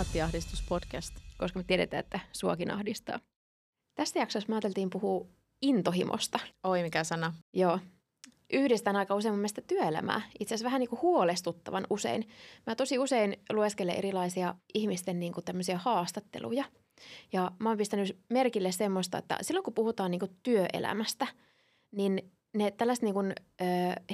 Ammattiahdistuspodcast. 0.00 1.14
koska 1.38 1.58
me 1.58 1.64
tiedetään, 1.64 2.00
että 2.00 2.20
suokin 2.32 2.70
ahdistaa. 2.70 3.20
Tässä 3.94 4.18
jaksossa 4.18 4.48
me 4.48 4.54
ajateltiin 4.54 4.90
puhua 4.90 5.26
intohimosta. 5.62 6.38
Oi, 6.64 6.82
mikä 6.82 7.04
sana. 7.04 7.34
Joo. 7.54 7.78
Yhdistän 8.52 8.96
aika 8.96 9.14
usein 9.14 9.32
mun 9.32 9.38
mielestä 9.38 9.62
työelämää. 9.66 10.20
Itse 10.40 10.54
asiassa 10.54 10.64
vähän 10.64 10.80
niin 10.80 10.88
kuin 10.88 11.02
huolestuttavan 11.02 11.86
usein. 11.90 12.28
Mä 12.66 12.74
tosi 12.74 12.98
usein 12.98 13.36
lueskelen 13.52 13.96
erilaisia 13.96 14.54
ihmisten 14.74 15.20
niin 15.20 15.32
kuin 15.32 15.44
tämmöisiä 15.44 15.78
haastatteluja. 15.78 16.64
Ja 17.32 17.52
mä 17.58 17.68
oon 17.68 17.78
pistänyt 17.78 18.18
merkille 18.30 18.72
semmoista, 18.72 19.18
että 19.18 19.38
silloin 19.42 19.64
kun 19.64 19.74
puhutaan 19.74 20.10
niin 20.10 20.20
kuin 20.20 20.36
työelämästä, 20.42 21.26
niin 21.92 22.32
ne 22.54 22.70
tällaiset 22.70 23.02
niin 23.02 23.14
kuin, 23.14 23.32
ö, 23.60 23.64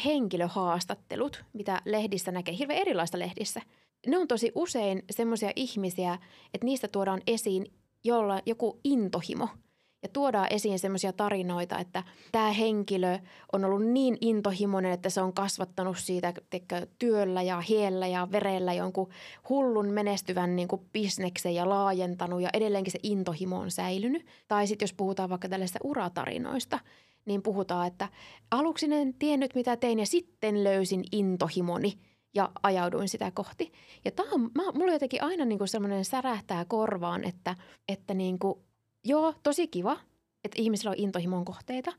henkilöhaastattelut, 0.04 1.44
mitä 1.52 1.82
lehdissä 1.84 2.32
näkee, 2.32 2.56
hirveän 2.58 2.80
erilaista 2.80 3.18
lehdissä, 3.18 3.60
ne 4.06 4.18
on 4.18 4.28
tosi 4.28 4.52
usein 4.54 5.02
semmoisia 5.10 5.50
ihmisiä, 5.56 6.18
että 6.54 6.64
niistä 6.64 6.88
tuodaan 6.88 7.22
esiin 7.26 7.66
jolla 8.04 8.40
joku 8.46 8.80
intohimo– 8.84 9.48
ja 10.06 10.10
tuodaan 10.12 10.46
esiin 10.50 10.78
semmoisia 10.78 11.12
tarinoita, 11.12 11.78
että 11.78 12.02
tämä 12.32 12.50
henkilö 12.50 13.18
on 13.52 13.64
ollut 13.64 13.86
niin 13.86 14.18
intohimoinen, 14.20 14.92
että 14.92 15.10
se 15.10 15.20
on 15.20 15.32
kasvattanut 15.32 15.98
siitä 15.98 16.32
teikö, 16.50 16.86
työllä 16.98 17.42
ja 17.42 17.60
hiellä 17.60 18.06
ja 18.06 18.28
verellä 18.32 18.72
jonkun 18.72 19.08
hullun 19.48 19.86
menestyvän 19.86 20.56
niin 20.56 20.68
kuin 20.68 20.82
bisneksen 20.92 21.54
ja 21.54 21.68
laajentanut 21.68 22.42
ja 22.42 22.50
edelleenkin 22.52 22.92
se 22.92 22.98
intohimo 23.02 23.58
on 23.58 23.70
säilynyt. 23.70 24.26
Tai 24.48 24.66
sitten 24.66 24.86
jos 24.86 24.92
puhutaan 24.92 25.30
vaikka 25.30 25.48
tällaisista 25.48 25.78
uratarinoista, 25.84 26.78
niin 27.24 27.42
puhutaan, 27.42 27.86
että 27.86 28.08
aluksi 28.50 28.86
en 28.92 29.14
tiennyt 29.14 29.54
mitä 29.54 29.76
tein 29.76 29.98
ja 29.98 30.06
sitten 30.06 30.64
löysin 30.64 31.04
intohimoni 31.12 31.98
ja 32.36 32.50
ajauduin 32.62 33.08
sitä 33.08 33.30
kohti. 33.30 33.72
Ja 34.04 34.10
tämä 34.10 34.28
on, 34.32 34.40
mä, 34.54 34.72
mulla 34.74 34.92
jotenkin 34.92 35.22
aina 35.22 35.44
niin 35.44 35.58
kuin 35.58 35.68
semmoinen 35.68 36.04
särähtää 36.04 36.64
korvaan, 36.64 37.24
että, 37.24 37.56
että 37.88 38.14
niin 38.14 38.38
kuin 38.38 38.66
Joo, 39.06 39.34
tosi 39.42 39.68
kiva, 39.68 39.96
että 40.44 40.62
ihmisillä 40.62 40.90
on 40.90 40.96
intohimon 40.98 41.44
kohteita, 41.44 41.92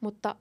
mutta 0.00 0.36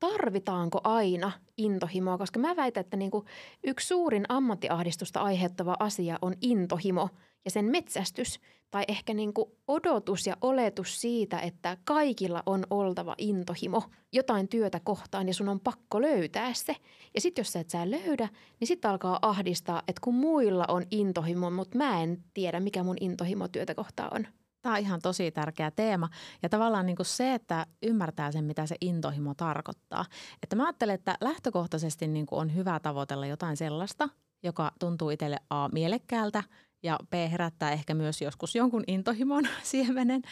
tarvitaanko 0.00 0.80
aina 0.84 1.32
intohimoa? 1.56 2.18
Koska 2.18 2.38
mä 2.38 2.56
väitän, 2.56 2.80
että 2.80 2.96
niin 2.96 3.10
kuin 3.10 3.24
yksi 3.64 3.86
suurin 3.86 4.24
ammattiahdistusta 4.28 5.20
aiheuttava 5.20 5.76
asia 5.78 6.18
on 6.22 6.34
intohimo 6.40 7.08
ja 7.44 7.50
sen 7.50 7.64
metsästys. 7.64 8.40
Tai 8.70 8.84
ehkä 8.88 9.14
niin 9.14 9.34
kuin 9.34 9.50
odotus 9.68 10.26
ja 10.26 10.36
oletus 10.40 11.00
siitä, 11.00 11.38
että 11.40 11.76
kaikilla 11.84 12.42
on 12.46 12.66
oltava 12.70 13.14
intohimo 13.18 13.82
jotain 14.12 14.48
työtä 14.48 14.80
kohtaan 14.80 15.28
ja 15.28 15.34
sun 15.34 15.48
on 15.48 15.60
pakko 15.60 16.02
löytää 16.02 16.54
se. 16.54 16.76
Ja 17.14 17.20
sitten 17.20 17.42
jos 17.42 17.52
sä 17.52 17.60
et 17.60 17.70
sä 17.70 17.90
löydä, 17.90 18.28
niin 18.60 18.68
sitten 18.68 18.90
alkaa 18.90 19.18
ahdistaa, 19.22 19.82
että 19.88 20.00
kun 20.04 20.14
muilla 20.14 20.64
on 20.68 20.86
intohimo, 20.90 21.50
mutta 21.50 21.78
mä 21.78 22.02
en 22.02 22.24
tiedä, 22.34 22.60
mikä 22.60 22.82
mun 22.82 22.96
intohimo 23.00 23.48
työtä 23.48 23.74
kohtaa 23.74 24.08
on. 24.14 24.26
Tämä 24.64 24.74
on 24.74 24.80
ihan 24.80 25.00
tosi 25.00 25.30
tärkeä 25.30 25.70
teema 25.70 26.08
ja 26.42 26.48
tavallaan 26.48 26.86
niin 26.86 26.96
kuin 26.96 27.06
se, 27.06 27.34
että 27.34 27.66
ymmärtää 27.82 28.32
sen, 28.32 28.44
mitä 28.44 28.66
se 28.66 28.76
intohimo 28.80 29.34
tarkoittaa. 29.34 30.04
Että 30.42 30.56
mä 30.56 30.64
ajattelen, 30.64 30.94
että 30.94 31.16
lähtökohtaisesti 31.20 32.06
niin 32.06 32.26
kuin 32.26 32.40
on 32.40 32.54
hyvä 32.54 32.80
tavoitella 32.80 33.26
jotain 33.26 33.56
sellaista, 33.56 34.08
joka 34.42 34.72
tuntuu 34.78 35.10
itselle 35.10 35.36
A 35.50 35.68
mielekkäältä 35.68 36.42
ja 36.82 36.98
B 37.10 37.14
herättää 37.30 37.72
ehkä 37.72 37.94
myös 37.94 38.22
joskus 38.22 38.54
jonkun 38.54 38.84
intohimon 38.86 39.44
siemenen. 39.62 40.22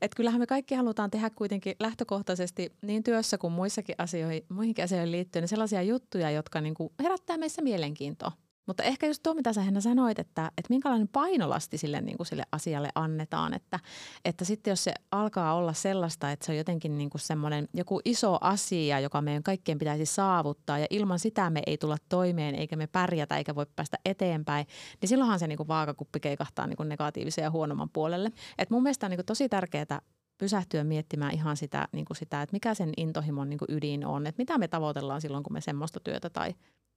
Että 0.00 0.16
kyllähän 0.16 0.40
me 0.40 0.46
kaikki 0.46 0.74
halutaan 0.74 1.10
tehdä 1.10 1.30
kuitenkin 1.30 1.76
lähtökohtaisesti 1.80 2.72
niin 2.82 3.02
työssä 3.02 3.38
kuin 3.38 3.52
muissakin 3.52 3.94
asioihin, 3.98 4.46
muihinkin 4.48 4.84
asioihin 4.84 5.12
liittyen 5.12 5.48
sellaisia 5.48 5.82
juttuja, 5.82 6.30
jotka 6.30 6.60
niin 6.60 6.74
kuin 6.74 6.92
herättää 7.02 7.36
meissä 7.36 7.62
mielenkiintoa. 7.62 8.32
Mutta 8.70 8.82
ehkä 8.82 9.06
just 9.06 9.22
tuo, 9.22 9.34
mitä 9.34 9.52
sä 9.52 9.62
Henna 9.62 9.80
sanoit, 9.80 10.18
että, 10.18 10.46
että 10.46 10.66
minkälainen 10.68 11.08
painolasti 11.08 11.78
sille, 11.78 12.00
niin 12.00 12.16
kuin 12.16 12.26
sille 12.26 12.42
asialle 12.52 12.88
annetaan. 12.94 13.54
Että, 13.54 13.78
että 14.24 14.44
sitten 14.44 14.70
jos 14.70 14.84
se 14.84 14.94
alkaa 15.10 15.54
olla 15.54 15.72
sellaista, 15.72 16.30
että 16.30 16.46
se 16.46 16.52
on 16.52 16.58
jotenkin 16.58 16.98
niin 16.98 17.10
kuin 17.10 17.20
semmoinen 17.20 17.68
joku 17.74 18.00
iso 18.04 18.38
asia, 18.40 19.00
joka 19.00 19.22
meidän 19.22 19.42
kaikkien 19.42 19.78
pitäisi 19.78 20.06
saavuttaa 20.06 20.78
ja 20.78 20.86
ilman 20.90 21.18
sitä 21.18 21.50
me 21.50 21.62
ei 21.66 21.78
tulla 21.78 21.96
toimeen 22.08 22.54
eikä 22.54 22.76
me 22.76 22.86
pärjätä 22.86 23.36
eikä 23.36 23.54
voi 23.54 23.66
päästä 23.76 23.98
eteenpäin, 24.04 24.66
niin 25.00 25.08
silloinhan 25.08 25.38
se 25.38 25.46
niin 25.46 25.56
kuin 25.56 25.68
vaakakuppi 25.68 26.20
keikahtaa 26.20 26.66
niin 26.66 26.76
kuin 26.76 26.88
negatiivisen 26.88 27.42
ja 27.42 27.50
huonomman 27.50 27.90
puolelle. 27.92 28.30
Et 28.58 28.70
mun 28.70 28.82
mielestä 28.82 29.06
on 29.06 29.10
niin 29.10 29.18
kuin 29.18 29.26
tosi 29.26 29.48
tärkeää 29.48 30.00
pysähtyä 30.38 30.84
miettimään 30.84 31.34
ihan 31.34 31.56
sitä, 31.56 31.88
niin 31.92 32.04
kuin 32.04 32.16
sitä, 32.16 32.42
että 32.42 32.54
mikä 32.54 32.74
sen 32.74 32.92
intohimon 32.96 33.50
niin 33.50 33.58
kuin 33.58 33.76
ydin 33.76 34.06
on, 34.06 34.26
että 34.26 34.40
mitä 34.40 34.58
me 34.58 34.68
tavoitellaan 34.68 35.20
silloin, 35.20 35.44
kun 35.44 35.52
me 35.52 35.60
semmoista 35.60 36.00
työtä 36.00 36.30
tai 36.30 36.54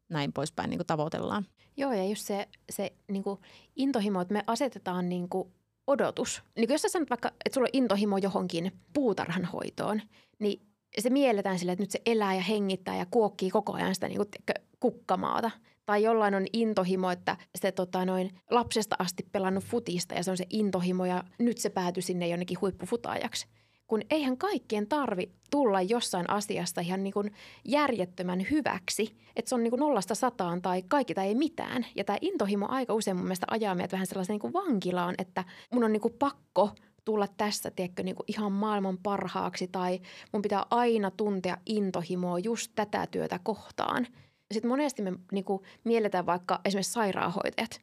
näin 0.09 0.33
poispäin 0.33 0.69
niin 0.69 0.77
kuin 0.77 0.87
tavoitellaan. 0.87 1.45
Joo, 1.77 1.93
ja 1.93 2.05
just 2.05 2.25
se, 2.27 2.47
se 2.69 2.93
niin 3.11 3.23
kuin 3.23 3.39
intohimo, 3.75 4.21
että 4.21 4.33
me 4.33 4.43
asetetaan 4.47 5.09
niin 5.09 5.29
kuin 5.29 5.51
odotus. 5.87 6.43
Niin 6.57 6.69
jos 6.69 6.81
sä 6.81 6.89
sanot 6.89 7.09
vaikka, 7.09 7.27
että 7.45 7.53
sulla 7.53 7.65
on 7.65 7.79
intohimo 7.79 8.17
johonkin 8.17 8.71
puutarhanhoitoon, 8.93 10.01
niin 10.39 10.61
se 10.97 11.09
mielletään 11.09 11.59
sille, 11.59 11.71
että 11.71 11.83
nyt 11.83 11.91
se 11.91 12.01
elää 12.05 12.35
ja 12.35 12.41
hengittää 12.41 12.97
ja 12.97 13.05
kuokkii 13.11 13.49
koko 13.49 13.73
ajan 13.73 13.95
sitä 13.95 14.07
niin 14.07 14.17
kuin, 14.17 14.29
kukkamaata. 14.79 15.51
Tai 15.85 16.03
jollain 16.03 16.35
on 16.35 16.45
intohimo, 16.53 17.11
että 17.11 17.37
se 17.55 17.71
tota, 17.71 18.05
noin, 18.05 18.31
lapsesta 18.51 18.95
asti 18.99 19.27
pelannut 19.31 19.63
futista 19.63 20.15
ja 20.15 20.23
se 20.23 20.31
on 20.31 20.37
se 20.37 20.45
intohimo 20.49 21.05
ja 21.05 21.23
nyt 21.39 21.57
se 21.57 21.69
päätyi 21.69 22.03
sinne 22.03 22.27
jonnekin 22.27 22.61
huippufutaajaksi– 22.61 23.47
kun 23.87 24.01
eihän 24.09 24.37
kaikkien 24.37 24.87
tarvi 24.87 25.31
tulla 25.51 25.81
jossain 25.81 26.29
asiasta 26.29 26.81
ihan 26.81 27.03
niin 27.03 27.13
kuin 27.13 27.31
järjettömän 27.65 28.45
hyväksi, 28.51 29.15
että 29.35 29.49
se 29.49 29.55
on 29.55 29.63
niin 29.63 29.71
kuin 29.71 29.79
nollasta 29.79 30.15
sataan 30.15 30.61
tai 30.61 30.83
kaikki 30.87 31.13
tai 31.13 31.27
ei 31.27 31.35
mitään. 31.35 31.85
Ja 31.95 32.03
tämä 32.03 32.17
intohimo 32.21 32.67
aika 32.69 32.93
usein 32.93 33.17
mun 33.17 33.25
mielestä 33.25 33.47
ajaa 33.51 33.75
meidät 33.75 33.91
vähän 33.91 34.07
sellaiseen 34.07 34.39
niin 34.43 34.53
vankilaan, 34.53 35.15
että 35.17 35.43
mun 35.71 35.83
on 35.83 35.91
niin 35.93 36.01
kuin 36.01 36.13
pakko 36.19 36.69
tulla 37.05 37.27
tässä, 37.27 37.71
tiedätkö, 37.71 38.03
niin 38.03 38.15
kuin 38.15 38.25
ihan 38.27 38.51
maailman 38.51 38.97
parhaaksi 39.03 39.67
tai 39.67 39.99
mun 40.31 40.41
pitää 40.41 40.65
aina 40.69 41.11
tuntea 41.11 41.57
intohimoa 41.65 42.39
just 42.39 42.71
tätä 42.75 43.07
työtä 43.07 43.39
kohtaan. 43.43 44.07
Sitten 44.53 44.69
monesti 44.69 45.01
me 45.01 45.13
niin 45.31 45.45
kuin 45.45 45.63
mielletään 45.83 46.25
vaikka 46.25 46.61
esimerkiksi 46.65 46.93
sairaanhoitajat, 46.93 47.81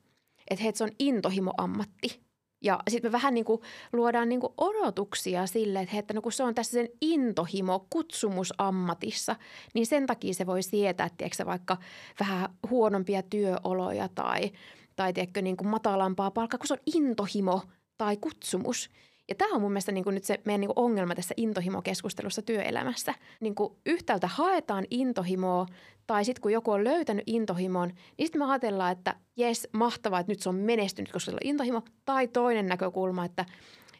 että 0.50 0.65
he, 0.65 0.72
se 0.75 0.84
on 0.84 0.91
intohimo-ammatti– 0.99 2.21
ja 2.60 2.81
sitten 2.91 3.09
me 3.09 3.12
vähän 3.12 3.34
niin 3.34 3.44
kuin 3.44 3.60
luodaan 3.93 4.28
niin 4.28 4.41
kuin 4.41 4.53
odotuksia 4.59 5.47
sille, 5.47 5.81
että, 5.81 5.98
että 5.98 6.15
no 6.15 6.22
kun 6.22 6.32
se 6.32 6.43
on 6.43 6.54
tässä 6.54 6.72
sen 6.72 6.88
intohimo 7.00 7.87
kutsumusammatissa, 7.91 9.37
niin 9.75 9.87
sen 9.87 10.06
takia 10.06 10.34
se 10.34 10.47
voi 10.47 10.62
sietää, 10.62 11.09
tiedätkö, 11.16 11.47
vaikka 11.47 11.76
vähän 12.20 12.49
huonompia 12.70 13.22
työoloja 13.22 14.09
tai, 14.09 14.53
tai 14.97 15.12
tiedätkö, 15.12 15.43
niin 15.43 15.56
kuin 15.56 15.69
matalampaa 15.69 16.31
palkkaa, 16.31 16.59
kun 16.59 16.66
se 16.66 16.75
on 16.75 16.94
intohimo 16.94 17.62
tai 17.99 18.16
kutsumus. 18.16 18.91
Ja 19.30 19.34
tämä 19.34 19.54
on 19.54 19.60
mun 19.60 19.72
mielestä 19.72 19.92
niin 19.92 20.04
kuin 20.04 20.14
nyt 20.14 20.24
se 20.24 20.41
meidän 20.44 20.60
niin 20.60 20.74
kuin 20.74 20.84
ongelma 20.84 21.14
tässä 21.14 21.34
intohimokeskustelussa 21.36 22.42
työelämässä. 22.42 23.14
Niin 23.41 23.54
kuin 23.54 23.72
yhtäältä 23.86 24.26
haetaan 24.26 24.84
intohimoa 24.91 25.66
tai 26.06 26.24
sitten 26.24 26.42
kun 26.42 26.52
joku 26.52 26.70
on 26.70 26.84
löytänyt 26.84 27.24
intohimon, 27.26 27.88
niin 27.88 28.26
sitten 28.26 28.40
me 28.42 28.50
ajatellaan, 28.50 28.92
että 28.92 29.14
jes, 29.36 29.69
mahtavaa, 29.72 30.20
että 30.20 30.32
nyt 30.32 30.40
se 30.40 30.48
on 30.48 30.54
menestynyt, 30.54 31.12
koska 31.12 31.30
se 31.30 31.34
on 31.34 31.40
intohimo. 31.44 31.82
Tai 32.04 32.28
toinen 32.28 32.66
näkökulma, 32.66 33.24
että 33.24 33.44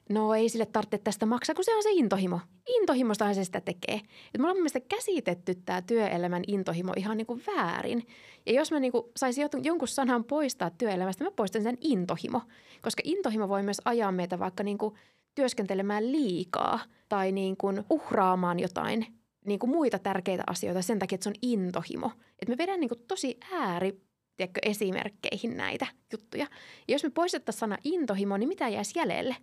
no 0.09 0.35
ei 0.35 0.49
sille 0.49 0.67
tarvitse 0.67 0.99
tästä 0.99 1.27
maksaa, 1.27 1.55
kun 1.55 1.65
se 1.65 1.75
on 1.75 1.83
se 1.83 1.91
intohimo. 1.93 2.41
Intohimostahan 2.69 3.35
se 3.35 3.45
sitä 3.45 3.61
tekee. 3.61 3.95
Et 3.95 4.39
me 4.39 4.43
ollaan 4.43 4.57
mun 4.57 4.63
mielestä 4.63 4.81
käsitetty 4.81 5.55
tämä 5.55 5.83
työelämän 5.83 6.43
intohimo 6.47 6.93
ihan 6.97 7.17
niin 7.17 7.27
kuin 7.27 7.43
väärin. 7.47 8.07
Ja 8.47 8.53
jos 8.53 8.73
mä 8.73 8.81
niin 8.81 8.93
kuin 8.93 9.05
saisin 9.17 9.49
jonkun 9.63 9.89
sanan 9.89 10.25
poistaa 10.25 10.71
työelämästä, 10.71 11.25
mä 11.25 11.31
poistan 11.31 11.63
sen 11.63 11.79
intohimo. 11.81 12.43
Koska 12.83 13.03
intohimo 13.05 13.49
voi 13.49 13.63
myös 13.63 13.81
ajaa 13.85 14.13
meitä 14.13 14.39
vaikka 14.39 14.63
niin 14.63 14.79
kuin 14.79 14.95
työskentelemään 15.35 16.13
liikaa 16.13 16.81
tai 17.09 17.33
niin 17.33 17.57
kuin 17.57 17.85
uhraamaan 17.91 18.61
jotain 18.61 19.07
niin 19.47 19.59
kuin 19.59 19.71
muita 19.71 19.99
tärkeitä 19.99 20.43
asioita 20.47 20.83
sen 20.83 20.99
takia, 20.99 21.15
että 21.15 21.25
se 21.25 21.31
on 21.31 21.35
intohimo. 21.43 22.13
Että 22.39 22.53
me 22.53 22.59
vedän 22.59 22.81
niin 22.81 22.89
kuin 22.89 23.05
tosi 23.09 23.39
ääri 23.53 24.01
tiedätkö, 24.37 24.61
esimerkkeihin 24.63 25.57
näitä 25.57 25.87
juttuja. 26.13 26.47
Ja 26.89 26.95
jos 26.95 27.05
me 27.05 27.11
poistettaisiin 27.11 27.61
sana 27.61 27.79
intohimo, 27.85 28.37
niin 28.37 28.49
mitä 28.49 28.69
jäisi 28.69 28.99
jäljelle? 28.99 29.37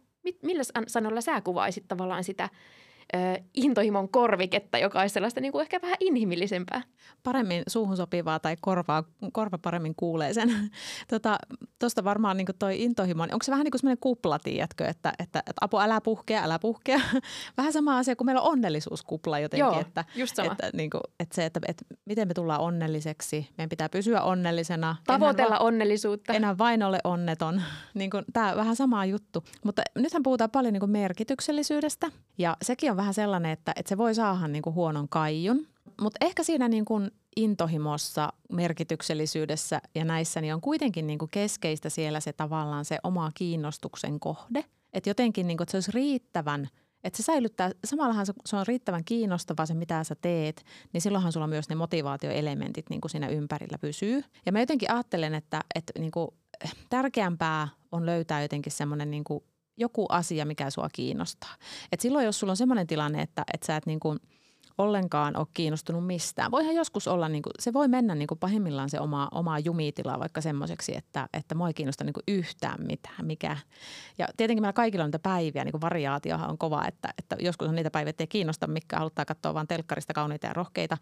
Millä 0.44 0.64
sanoilla 0.88 1.22
sä 1.22 1.42
kuvaisit 1.42 1.88
tavallaan 1.88 2.24
sitä 2.24 2.50
ö, 3.16 3.18
intohimon 3.54 4.10
korviketta, 4.10 4.78
joka 4.78 5.00
olisi 5.00 5.14
sellaista 5.14 5.42
niin 5.42 5.52
kuin 5.52 5.62
ehkä 5.62 5.82
vähän 5.82 5.98
inhimillisempää. 6.00 6.82
Paremmin 7.24 7.64
suuhun 7.68 7.98
sopivaa 7.98 8.40
tai 8.40 8.56
korvaa, 8.62 9.04
korva 9.34 9.58
paremmin 9.58 9.96
kuulee 9.96 10.34
sen. 10.34 10.50
Tuosta 11.08 11.38
tota, 11.80 12.04
varmaan 12.04 12.38
niin 12.38 12.48
toi 12.60 12.84
intohimo, 12.84 13.24
onko 13.24 13.44
se 13.44 13.52
vähän 13.52 13.64
niin 13.64 13.72
kuin 13.72 13.80
sellainen 13.80 14.02
kupla, 14.02 14.40
tiedätkö, 14.40 14.86
että, 14.86 15.14
että, 15.20 15.40
että 15.40 15.54
apu 15.62 15.80
älä 15.80 16.02
puhkea, 16.02 16.44
älä 16.44 16.60
puhkea. 16.60 17.00
vähän 17.58 17.74
sama 17.74 17.98
asia 17.98 18.16
kuin 18.16 18.26
meillä 18.26 18.42
on 18.42 18.52
onnellisuuskupla 18.52 19.40
jotenkin. 19.40 19.66
Joo, 19.66 19.80
että, 19.82 20.06
just 20.16 20.36
sama. 20.36 20.52
Että, 20.52 20.70
niin 20.74 20.90
kuin, 20.90 21.02
että 21.20 21.36
se, 21.36 21.46
että, 21.46 21.60
että 21.68 21.86
miten 22.06 22.28
me 22.28 22.34
tullaan 22.34 22.62
onnelliseksi, 22.62 23.50
meidän 23.58 23.70
pitää 23.70 23.90
pysyä 23.90 24.22
onnellisena. 24.22 24.96
Tavoitella 25.08 25.56
enhän 25.56 25.68
onnellisuutta. 25.68 26.34
Enää 26.34 26.58
vain 26.58 26.84
ole 26.84 27.00
onneton. 27.04 27.62
Niin 27.94 28.12
kuin, 28.12 28.26
tämä 28.34 28.56
vähän 28.56 28.76
sama 28.76 29.06
juttu. 29.06 29.44
Mutta 29.66 29.82
nythän 29.96 30.24
puhutaan 30.24 30.52
paljon 30.52 30.74
niin 30.74 30.80
kuin 30.80 30.92
merkityksellisyydestä 30.92 32.12
ja 32.38 32.58
sekin 32.62 32.92
on 32.92 32.97
vähän 32.98 33.14
sellainen, 33.14 33.52
että, 33.52 33.74
että 33.76 33.90
se 33.90 33.98
voi 33.98 34.16
saada 34.16 34.48
niin 34.48 34.62
kuin 34.62 34.74
huonon 34.74 35.10
kaijun. 35.10 35.68
mutta 36.02 36.26
ehkä 36.26 36.44
siinä 36.44 36.68
niin 36.68 36.86
kuin 36.86 37.12
intohimossa, 37.36 38.34
merkityksellisyydessä 38.52 39.82
ja 39.96 40.06
näissä 40.06 40.42
niin 40.42 40.54
on 40.54 40.62
kuitenkin 40.62 41.08
niin 41.08 41.20
kuin 41.20 41.32
keskeistä 41.32 41.90
siellä 41.90 42.20
se 42.20 42.34
tavallaan 42.34 42.86
se 42.86 43.00
oma 43.04 43.32
kiinnostuksen 43.34 44.20
kohde. 44.20 44.66
Että 44.94 45.10
jotenkin 45.10 45.48
niin 45.48 45.58
kuin, 45.58 45.64
että 45.64 45.72
se 45.72 45.78
olisi 45.78 45.92
riittävän– 45.92 46.68
että 47.04 47.18
se 47.18 47.24
säilyttää, 47.24 47.72
samallahan 47.86 48.26
se 48.26 48.56
on 48.56 48.68
riittävän 48.68 49.04
kiinnostava 49.04 49.66
se, 49.66 49.74
mitä 49.74 50.04
sä 50.04 50.16
teet, 50.22 50.66
niin 50.94 51.02
silloinhan 51.02 51.32
sulla 51.32 51.48
myös 51.48 51.70
ne 51.70 51.76
motivaatioelementit 51.76 52.90
niin 52.90 53.02
kuin 53.02 53.12
siinä 53.12 53.28
ympärillä 53.28 53.78
pysyy. 53.78 54.24
Ja 54.46 54.52
mä 54.52 54.60
jotenkin 54.60 54.92
ajattelen, 54.92 55.36
että, 55.36 55.62
että 55.76 55.94
niin 56.00 56.12
kuin 56.12 56.28
tärkeämpää 56.90 57.68
on 57.92 58.06
löytää 58.06 58.42
jotenkin 58.42 58.72
semmoinen 58.72 59.12
niin 59.12 59.24
kuin 59.24 59.44
joku 59.78 60.06
asia, 60.10 60.46
mikä 60.46 60.70
sua 60.70 60.90
kiinnostaa. 60.94 61.56
Et 61.92 62.00
silloin, 62.00 62.26
jos 62.26 62.40
sulla 62.40 62.52
on 62.52 62.58
semmoinen 62.58 62.88
tilanne, 62.88 63.22
että, 63.22 63.44
että 63.54 63.68
sä 63.68 63.76
et 63.76 63.86
niin 63.86 64.00
kuin– 64.00 64.20
ollenkaan 64.78 65.38
ole 65.38 65.48
kiinnostunut 65.54 66.06
mistään. 66.06 66.52
Voihan 66.52 66.76
joskus 66.76 67.08
olla, 67.08 67.30
niin 67.30 67.44
kuin, 67.44 67.54
se 67.60 67.74
voi 67.74 67.88
mennä 67.88 68.16
niin 68.16 68.28
kuin 68.28 68.40
pahimmillaan 68.40 68.90
se 68.90 69.00
oma, 69.00 69.28
oma 69.32 69.60
jumitila 69.60 70.20
vaikka 70.20 70.42
semmoiseksi, 70.42 70.98
että, 70.98 71.30
että 71.34 71.56
mua 71.56 71.68
ei 71.68 71.74
kiinnosta 71.74 72.04
niin 72.04 72.14
kuin 72.14 72.24
yhtään 72.28 72.86
mitään. 72.88 73.26
Mikä. 73.26 73.58
Ja 74.18 74.28
tietenkin 74.38 74.62
meillä 74.62 74.74
kaikilla 74.74 75.04
on 75.04 75.08
niitä 75.08 75.20
päiviä, 75.20 75.64
niin 75.64 75.72
kuin 75.72 75.82
variaatiohan 75.82 76.50
on 76.50 76.58
kova, 76.58 76.86
että, 76.88 77.14
että 77.18 77.36
joskus 77.40 77.68
on 77.68 77.76
niitä 77.76 77.92
päiviä, 77.92 78.10
että 78.10 78.24
ei 78.24 78.28
kiinnosta, 78.28 78.68
mikä 78.68 78.98
haluttaa 78.98 79.26
katsoa 79.26 79.54
vain 79.54 79.68
telkkarista 79.68 80.14
kauniita 80.14 80.48
ja 80.48 80.54
rohkeita. 80.54 80.98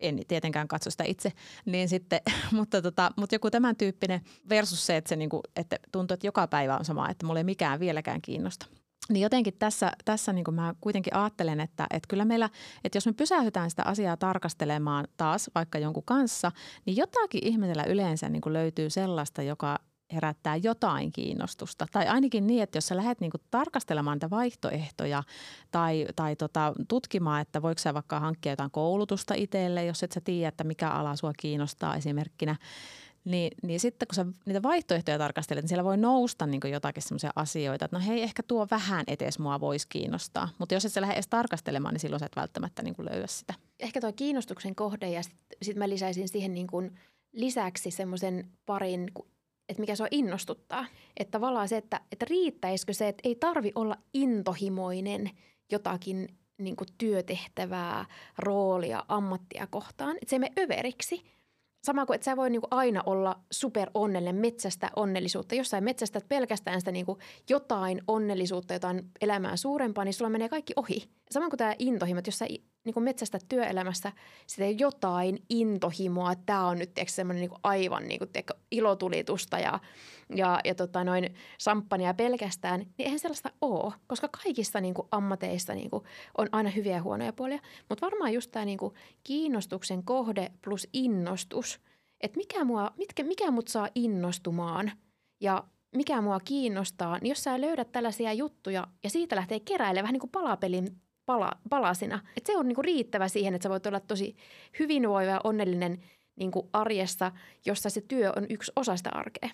En 0.00 0.20
tietenkään 0.28 0.68
katso 0.68 0.90
sitä 0.90 1.04
itse, 1.04 1.32
niin 1.64 1.88
sitten, 1.88 2.20
mutta, 2.52 2.82
tota, 2.82 3.10
mutta 3.16 3.34
joku 3.34 3.50
tämän 3.50 3.76
tyyppinen 3.76 4.20
versus 4.48 4.86
se, 4.86 4.96
että, 4.96 5.08
se 5.08 5.16
niin 5.16 5.30
kuin, 5.30 5.42
että 5.56 5.76
tuntuu, 5.92 6.14
että 6.14 6.26
joka 6.26 6.46
päivä 6.46 6.76
on 6.76 6.84
sama, 6.84 7.10
että 7.10 7.26
mulla 7.26 7.40
ei 7.40 7.44
mikään 7.44 7.80
vieläkään 7.80 8.22
kiinnosta. 8.22 8.66
Niin 9.08 9.22
jotenkin 9.22 9.54
tässä, 9.58 9.92
tässä 10.04 10.32
niin 10.32 10.44
kuin 10.44 10.54
mä 10.54 10.74
kuitenkin 10.80 11.16
ajattelen, 11.16 11.60
että, 11.60 11.86
että 11.90 12.06
kyllä 12.08 12.24
meillä, 12.24 12.50
että 12.84 12.96
jos 12.96 13.06
me 13.06 13.12
pysähytään 13.12 13.70
sitä 13.70 13.82
asiaa 13.82 14.16
tarkastelemaan 14.16 15.08
taas 15.16 15.50
vaikka 15.54 15.78
jonkun 15.78 16.02
kanssa, 16.04 16.52
niin 16.86 16.96
jotakin 16.96 17.46
ihmisellä 17.46 17.84
yleensä 17.84 18.28
niin 18.28 18.40
kuin 18.40 18.52
löytyy 18.52 18.90
sellaista, 18.90 19.42
joka 19.42 19.78
herättää 20.12 20.56
jotain 20.56 21.12
kiinnostusta. 21.12 21.86
Tai 21.92 22.06
ainakin 22.06 22.46
niin, 22.46 22.62
että 22.62 22.76
jos 22.76 22.86
sä 22.86 22.96
lähdet 22.96 23.20
niinku 23.20 23.38
tarkastelemaan 23.50 24.16
niitä 24.16 24.30
vaihtoehtoja 24.30 25.22
tai, 25.70 26.06
tai 26.16 26.36
tota, 26.36 26.72
tutkimaan, 26.88 27.40
että 27.40 27.62
voiko 27.62 27.78
sä 27.78 27.94
vaikka 27.94 28.20
hankkia 28.20 28.52
jotain 28.52 28.70
koulutusta 28.70 29.34
itselle, 29.34 29.84
jos 29.84 30.02
et 30.02 30.12
sä 30.12 30.20
tiedä, 30.20 30.48
että 30.48 30.64
mikä 30.64 30.90
ala 30.90 31.16
sua 31.16 31.32
kiinnostaa 31.36 31.96
esimerkkinä, 31.96 32.56
niin, 33.24 33.52
niin 33.62 33.80
sitten 33.80 34.08
kun 34.08 34.14
sä 34.14 34.26
niitä 34.46 34.62
vaihtoehtoja 34.62 35.18
tarkastelet, 35.18 35.62
niin 35.62 35.68
siellä 35.68 35.84
voi 35.84 35.96
nousta 35.96 36.46
niin 36.46 36.60
jotakin 36.72 37.02
sellaisia 37.02 37.30
asioita, 37.36 37.84
että 37.84 37.96
no 37.96 38.04
hei, 38.06 38.22
ehkä 38.22 38.42
tuo 38.42 38.66
vähän 38.70 39.04
etes 39.06 39.38
mua 39.38 39.60
voisi 39.60 39.86
kiinnostaa. 39.88 40.48
Mutta 40.58 40.74
jos 40.74 40.84
et 40.84 40.92
sä 40.92 41.00
lähde 41.00 41.14
edes 41.14 41.28
tarkastelemaan, 41.28 41.94
niin 41.94 42.00
silloin 42.00 42.20
sä 42.20 42.26
et 42.26 42.36
välttämättä 42.36 42.82
niin 42.82 42.94
löydä 42.98 43.26
sitä. 43.26 43.54
Ehkä 43.80 44.00
tuo 44.00 44.12
kiinnostuksen 44.12 44.74
kohde 44.74 45.10
ja 45.10 45.22
sitten 45.22 45.58
sit 45.62 45.76
mä 45.76 45.88
lisäisin 45.88 46.28
siihen 46.28 46.54
niin 46.54 46.66
kuin 46.66 46.98
lisäksi 47.32 47.90
semmoisen 47.90 48.50
parin, 48.66 49.10
että 49.68 49.80
mikä 49.80 49.96
se 49.96 50.02
on 50.02 50.08
innostuttaa. 50.10 50.86
Että 51.16 51.30
tavallaan 51.30 51.68
se, 51.68 51.76
että, 51.76 52.00
että 52.12 52.26
riittäisikö 52.30 52.92
se, 52.92 53.08
että 53.08 53.28
ei 53.28 53.34
tarvi 53.34 53.72
olla 53.74 53.96
intohimoinen 54.14 55.30
jotakin 55.72 56.28
niin 56.58 56.76
kuin 56.76 56.88
työtehtävää, 56.98 58.04
roolia, 58.38 59.04
ammattia 59.08 59.66
kohtaan. 59.66 60.16
Että 60.16 60.30
se 60.30 60.36
ei 60.36 60.40
mene 60.40 60.52
överiksi– 60.58 61.22
sama 61.84 62.06
kuin, 62.06 62.14
että 62.14 62.24
sä 62.24 62.36
voi 62.36 62.50
niin 62.50 62.60
kuin 62.60 62.68
aina 62.70 63.02
olla 63.06 63.40
super 63.50 63.90
onnellinen, 63.94 64.36
metsästä 64.36 64.90
onnellisuutta. 64.96 65.54
Jos 65.54 65.70
sä 65.70 65.80
metsästät 65.80 66.28
pelkästään 66.28 66.80
sitä 66.80 66.92
niin 66.92 67.06
kuin 67.06 67.18
jotain 67.50 68.02
onnellisuutta, 68.08 68.74
jotain 68.74 69.10
elämää 69.20 69.56
suurempaa, 69.56 70.04
niin 70.04 70.14
sulla 70.14 70.30
menee 70.30 70.48
kaikki 70.48 70.72
ohi. 70.76 71.08
Sama 71.30 71.48
kuin 71.48 71.58
tämä 71.58 71.74
intohimo, 71.78 72.18
että 72.18 72.28
jos 72.28 72.38
sä 72.38 72.46
niin 72.84 72.94
kuin 72.94 73.04
metsästä 73.04 73.38
työelämässä 73.48 74.12
sitä 74.46 74.64
jotain 74.64 75.42
intohimoa, 75.48 76.32
että 76.32 76.42
tämä 76.46 76.66
on 76.66 76.78
nyt 76.78 76.90
semmoinen 77.06 77.40
niin 77.40 77.60
aivan 77.62 78.08
niin 78.08 78.18
kuin, 78.18 78.30
tiedätkö, 78.30 78.54
ilotulitusta 78.70 79.58
ja, 79.58 79.80
ja, 80.34 80.60
ja 80.64 80.74
tota 80.74 81.04
noin 81.04 81.34
samppania 81.58 82.14
pelkästään, 82.14 82.80
niin 82.80 82.92
eihän 82.98 83.18
sellaista 83.18 83.50
ole, 83.60 83.92
koska 84.06 84.28
kaikissa 84.44 84.80
niin 84.80 84.94
kuin 84.94 85.08
ammateissa 85.10 85.74
niin 85.74 85.90
kuin 85.90 86.04
on 86.38 86.48
aina 86.52 86.70
hyviä 86.70 86.96
ja 86.96 87.02
huonoja 87.02 87.32
puolia. 87.32 87.60
Mutta 87.88 88.06
varmaan 88.06 88.32
just 88.32 88.50
tämä 88.50 88.64
niin 88.64 88.78
kuin 88.78 88.94
kiinnostuksen 89.24 90.04
kohde 90.04 90.52
plus 90.64 90.88
innostus, 90.92 91.80
että 92.20 92.36
mikä, 92.36 92.64
mua, 92.64 92.92
mitkä, 92.96 93.22
mikä 93.22 93.50
mut 93.50 93.68
saa 93.68 93.88
innostumaan 93.94 94.92
ja 95.40 95.64
mikä 95.96 96.20
mua 96.20 96.40
kiinnostaa, 96.40 97.18
niin 97.18 97.28
jos 97.28 97.44
sä 97.44 97.60
löydät 97.60 97.92
tällaisia 97.92 98.32
juttuja 98.32 98.86
ja 99.04 99.10
siitä 99.10 99.36
lähtee 99.36 99.60
keräilemään 99.60 100.02
vähän 100.02 100.12
niin 100.12 100.20
kuin 100.20 100.30
palapelin 100.30 101.00
pala, 101.26 101.52
palasina. 101.70 102.20
Et 102.36 102.46
se 102.46 102.56
on 102.56 102.68
niinku 102.68 102.82
riittävä 102.82 103.28
siihen, 103.28 103.54
että 103.54 103.62
sä 103.62 103.70
voit 103.70 103.86
olla 103.86 104.00
tosi 104.00 104.36
hyvinvoiva 104.78 105.30
ja 105.30 105.40
onnellinen 105.44 106.02
niinku 106.36 106.68
arjessa, 106.72 107.32
jossa 107.66 107.90
se 107.90 108.00
työ 108.00 108.32
on 108.36 108.46
yksi 108.48 108.72
osa 108.76 108.96
sitä 108.96 109.10
arkea. 109.12 109.50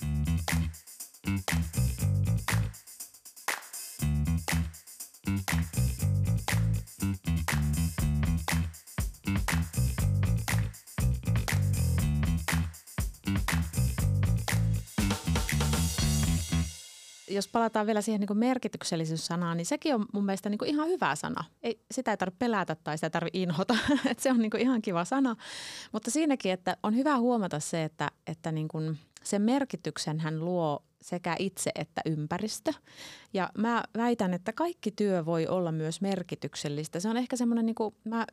Jos 17.31 17.49
palataan 17.49 17.87
vielä 17.87 18.01
siihen 18.01 18.21
niin 18.21 18.39
merkityksellisyys-sanaan, 18.39 19.57
niin 19.57 19.67
sekin 19.67 19.95
on 19.95 20.07
mun 20.13 20.25
mielestä 20.25 20.51
niin 20.51 20.67
ihan 20.67 20.89
hyvä 20.89 21.15
sana. 21.15 21.45
Ei, 21.63 21.81
sitä 21.91 22.11
ei 22.11 22.17
tarvitse 22.17 22.39
pelätä 22.39 22.75
tai 22.75 22.99
sitä 22.99 23.07
ei 23.07 23.11
tarvitse 23.11 23.39
inhota. 23.39 23.77
että 24.11 24.23
se 24.23 24.31
on 24.31 24.39
niin 24.39 24.59
ihan 24.59 24.83
kiva 24.83 25.05
sana. 25.05 25.37
Mutta 25.93 26.11
siinäkin, 26.11 26.53
että 26.53 26.77
on 26.83 26.97
hyvä 26.97 27.19
huomata 27.19 27.61
se, 27.61 27.85
että, 27.85 28.11
että 28.27 28.53
niin 28.53 28.69
sen 29.23 29.43
merkityksen 29.43 30.21
hän 30.21 30.41
luo 30.41 30.83
sekä 31.03 31.37
itse 31.39 31.71
että 31.75 32.01
ympäristö. 32.07 32.73
Ja 33.33 33.51
mä 33.59 33.85
väitän, 33.97 34.35
että 34.35 34.53
kaikki 34.53 34.91
työ 34.91 35.25
voi 35.25 35.47
olla 35.47 35.73
myös 35.73 36.01
merkityksellistä. 36.01 37.01
Se 37.01 37.09
on 37.09 37.17
ehkä 37.17 37.37
semmoinen, 37.37 37.67
niin 37.67 37.77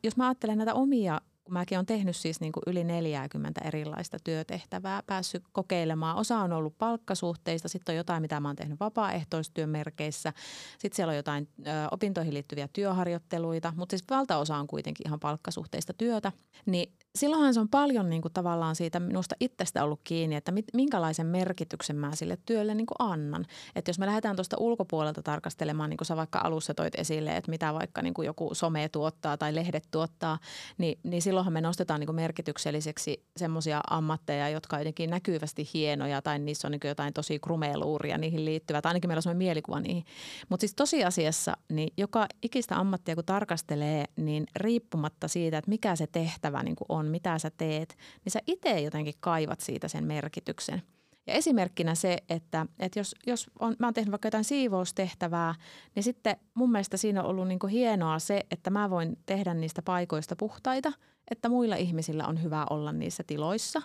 jos 0.04 0.16
mä 0.16 0.26
ajattelen 0.26 0.58
näitä 0.58 0.74
omia 0.74 1.20
kun 1.48 1.54
mäkin 1.54 1.78
olen 1.78 1.86
tehnyt 1.86 2.16
siis 2.16 2.40
niin 2.40 2.52
kuin 2.52 2.62
yli 2.66 2.84
40 2.84 3.60
erilaista 3.64 4.18
työtehtävää, 4.24 5.02
päässyt 5.06 5.44
kokeilemaan. 5.52 6.16
Osa 6.16 6.38
on 6.38 6.52
ollut 6.52 6.78
palkkasuhteista, 6.78 7.68
sitten 7.68 7.92
on 7.92 7.96
jotain, 7.96 8.22
mitä 8.22 8.40
mä 8.40 8.48
oon 8.48 8.56
tehnyt 8.56 8.80
vapaaehtoistyön 8.80 9.68
merkeissä. 9.68 10.32
Sitten 10.78 10.96
siellä 10.96 11.10
on 11.10 11.16
jotain 11.16 11.48
ö, 11.58 11.70
opintoihin 11.90 12.34
liittyviä 12.34 12.68
työharjoitteluita, 12.72 13.72
mutta 13.76 13.92
siis 13.92 14.04
valtaosa 14.10 14.56
on 14.56 14.66
kuitenkin 14.66 15.08
ihan 15.08 15.20
palkkasuhteista 15.20 15.92
työtä. 15.92 16.32
Niin 16.66 16.92
silloinhan 17.14 17.54
se 17.54 17.60
on 17.60 17.68
paljon 17.68 18.10
niin 18.10 18.22
kuin 18.22 18.32
tavallaan 18.32 18.76
siitä 18.76 19.00
minusta 19.00 19.34
itsestä 19.40 19.84
ollut 19.84 20.00
kiinni, 20.04 20.36
että 20.36 20.52
mit, 20.52 20.64
minkälaisen 20.74 21.26
merkityksen 21.26 21.96
mä 21.96 22.14
sille 22.14 22.38
työlle 22.46 22.74
niin 22.74 22.86
kuin 22.86 23.10
annan. 23.10 23.46
Että 23.74 23.88
jos 23.88 23.98
me 23.98 24.06
lähdetään 24.06 24.36
tuosta 24.36 24.56
ulkopuolelta 24.58 25.22
tarkastelemaan, 25.22 25.90
niin 25.90 25.96
kuin 25.98 26.06
sä 26.06 26.16
vaikka 26.16 26.40
alussa 26.44 26.74
toit 26.74 26.94
esille, 26.94 27.36
että 27.36 27.50
mitä 27.50 27.74
vaikka 27.74 28.02
niin 28.02 28.14
kuin 28.14 28.26
joku 28.26 28.54
some 28.54 28.88
tuottaa 28.88 29.36
tai 29.36 29.54
lehdet 29.54 29.88
tuottaa, 29.90 30.38
niin, 30.78 30.98
niin 31.02 31.22
silloinhan 31.22 31.52
me 31.52 31.60
nostetaan 31.60 32.00
niin 32.00 32.06
kuin 32.06 32.16
merkitykselliseksi 32.16 33.24
semmoisia 33.36 33.80
ammatteja, 33.90 34.48
jotka 34.48 34.76
on 34.76 34.80
jotenkin 34.80 35.10
näkyvästi 35.10 35.68
hienoja 35.74 36.22
tai 36.22 36.38
niissä 36.38 36.68
on 36.68 36.72
niin 36.72 36.80
kuin 36.80 36.88
jotain 36.88 37.12
tosi 37.14 37.38
krumeluuria 37.38 38.18
niihin 38.18 38.44
liittyvät. 38.44 38.86
Ainakin 38.86 39.10
meillä 39.10 39.18
on 39.18 39.22
semmoinen 39.22 39.46
mielikuva 39.46 39.80
niihin. 39.80 40.04
Mutta 40.48 40.62
siis 40.62 40.74
tosiasiassa, 40.74 41.56
niin 41.68 41.92
joka 41.96 42.26
ikistä 42.42 42.76
ammattia 42.76 43.14
kun 43.14 43.24
tarkastelee, 43.24 44.04
niin 44.16 44.46
riippumatta 44.56 45.28
siitä, 45.28 45.58
että 45.58 45.68
mikä 45.68 45.96
se 45.96 46.06
tehtävä 46.06 46.62
niin 46.62 46.76
kuin 46.76 46.86
on, 46.88 46.97
mitä 47.06 47.38
sä 47.38 47.50
teet, 47.50 47.98
niin 48.24 48.32
sä 48.32 48.40
itse 48.46 48.80
jotenkin 48.80 49.14
kaivat 49.20 49.60
siitä 49.60 49.88
sen 49.88 50.04
merkityksen. 50.04 50.82
Ja 51.26 51.34
esimerkkinä 51.34 51.94
se, 51.94 52.18
että, 52.28 52.66
että 52.78 52.98
jos, 52.98 53.14
jos 53.26 53.50
on, 53.58 53.76
mä 53.78 53.86
oon 53.86 53.94
tehnyt 53.94 54.10
vaikka 54.10 54.26
jotain 54.26 54.44
siivoustehtävää, 54.44 55.54
niin 55.94 56.02
sitten 56.02 56.36
mun 56.54 56.72
mielestä 56.72 56.96
siinä 56.96 57.22
on 57.22 57.30
ollut 57.30 57.48
niin 57.48 57.58
kuin 57.58 57.70
hienoa 57.70 58.18
se, 58.18 58.42
että 58.50 58.70
mä 58.70 58.90
voin 58.90 59.16
tehdä 59.26 59.54
niistä 59.54 59.82
paikoista 59.82 60.36
puhtaita, 60.36 60.92
että 61.30 61.48
muilla 61.48 61.76
ihmisillä 61.76 62.26
on 62.26 62.42
hyvä 62.42 62.66
olla 62.70 62.92
niissä 62.92 63.24
tiloissa. 63.26 63.82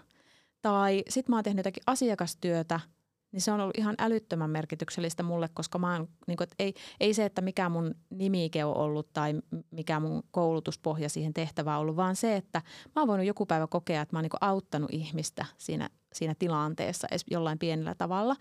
Tai 0.61 1.03
sitten 1.09 1.31
mä 1.33 1.37
oon 1.37 1.43
tehnyt 1.43 1.59
jotakin 1.59 1.83
asiakastyötä– 1.87 2.79
niin 3.33 3.41
se 3.41 3.51
on 3.51 3.59
ollut 3.59 3.77
ihan 3.77 3.95
älyttömän 3.99 4.49
merkityksellistä 4.49 5.23
mulle, 5.23 5.49
koska 5.53 5.79
mä 5.79 5.93
oon, 5.93 6.07
niin 6.27 6.37
kuin, 6.37 6.47
ei, 6.59 6.73
ei 6.99 7.13
se, 7.13 7.25
että 7.25 7.41
mikä 7.41 7.69
mun 7.69 7.95
nimike 8.09 8.65
on 8.65 8.77
ollut 8.77 9.13
tai 9.13 9.33
mikä 9.71 9.99
mun 9.99 10.23
koulutuspohja 10.31 11.09
siihen 11.09 11.33
tehtävään 11.33 11.77
on 11.77 11.81
ollut, 11.81 11.95
vaan 11.95 12.15
se, 12.15 12.35
että 12.35 12.61
mä 12.95 13.01
oon 13.01 13.07
voinut 13.07 13.27
joku 13.27 13.45
päivä 13.45 13.67
kokea, 13.67 14.01
että 14.01 14.15
mä 14.15 14.17
oon 14.17 14.23
niin 14.23 14.31
auttanut 14.41 14.89
ihmistä 14.93 15.45
siinä, 15.57 15.89
siinä 16.13 16.35
tilanteessa 16.39 17.07
jollain 17.31 17.59
pienellä 17.59 17.95
tavalla. 17.95 18.35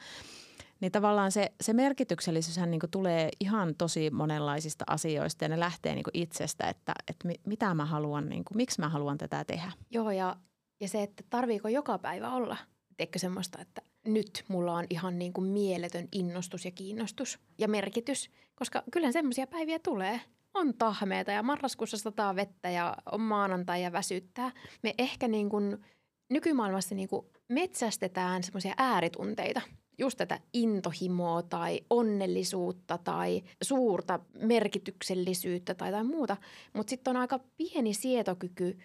Niin 0.80 0.92
tavallaan 0.92 1.32
se, 1.32 1.52
se 1.60 1.72
merkityksellisyyshän 1.72 2.70
niin 2.70 2.80
tulee 2.90 3.28
ihan 3.40 3.74
tosi 3.78 4.10
monenlaisista 4.10 4.84
asioista 4.86 5.44
ja 5.44 5.48
ne 5.48 5.60
lähtee 5.60 5.94
niin 5.94 6.04
itsestä, 6.14 6.68
että, 6.68 6.92
että 7.08 7.28
mitä 7.46 7.74
mä 7.74 7.84
haluan, 7.84 8.28
niin 8.28 8.44
kuin, 8.44 8.56
miksi 8.56 8.80
mä 8.80 8.88
haluan 8.88 9.18
tätä 9.18 9.44
tehdä. 9.44 9.72
Joo 9.90 10.10
ja, 10.10 10.36
ja 10.80 10.88
se, 10.88 11.02
että 11.02 11.24
tarviiko 11.30 11.68
joka 11.68 11.98
päivä 11.98 12.30
olla, 12.30 12.56
teikö 12.96 13.18
semmoista, 13.18 13.58
että 13.60 13.82
nyt 14.06 14.44
mulla 14.48 14.74
on 14.74 14.86
ihan 14.90 15.18
niin 15.18 15.32
kuin 15.32 15.46
mieletön 15.46 16.08
innostus 16.12 16.64
ja 16.64 16.70
kiinnostus 16.70 17.38
ja 17.58 17.68
merkitys, 17.68 18.30
koska 18.54 18.82
kyllähän 18.90 19.12
semmoisia 19.12 19.46
päiviä 19.46 19.78
tulee. 19.78 20.20
on 20.54 20.74
tahmeita 20.74 21.30
ja 21.30 21.42
marraskuussa 21.42 21.96
sataa 21.96 22.36
vettä 22.36 22.70
ja 22.70 22.96
on 23.12 23.20
maanantai 23.20 23.82
ja 23.82 23.92
väsyttää. 23.92 24.52
Me 24.82 24.94
ehkä 24.98 25.28
niin 25.28 25.48
kuin 25.48 25.84
nykymaailmassa 26.30 26.94
niin 26.94 27.08
kuin 27.08 27.26
metsästetään 27.48 28.42
semmoisia 28.42 28.74
ääritunteita– 28.76 29.60
just 29.98 30.18
tätä 30.18 30.40
intohimoa 30.52 31.42
tai 31.42 31.80
onnellisuutta 31.90 32.98
tai 32.98 33.42
suurta 33.62 34.20
merkityksellisyyttä 34.34 35.74
tai 35.74 35.88
jotain 35.88 36.06
muuta. 36.06 36.36
Mutta 36.72 36.90
sitten 36.90 37.16
on 37.16 37.20
aika 37.20 37.40
pieni 37.56 37.94
sietokyky 37.94 38.78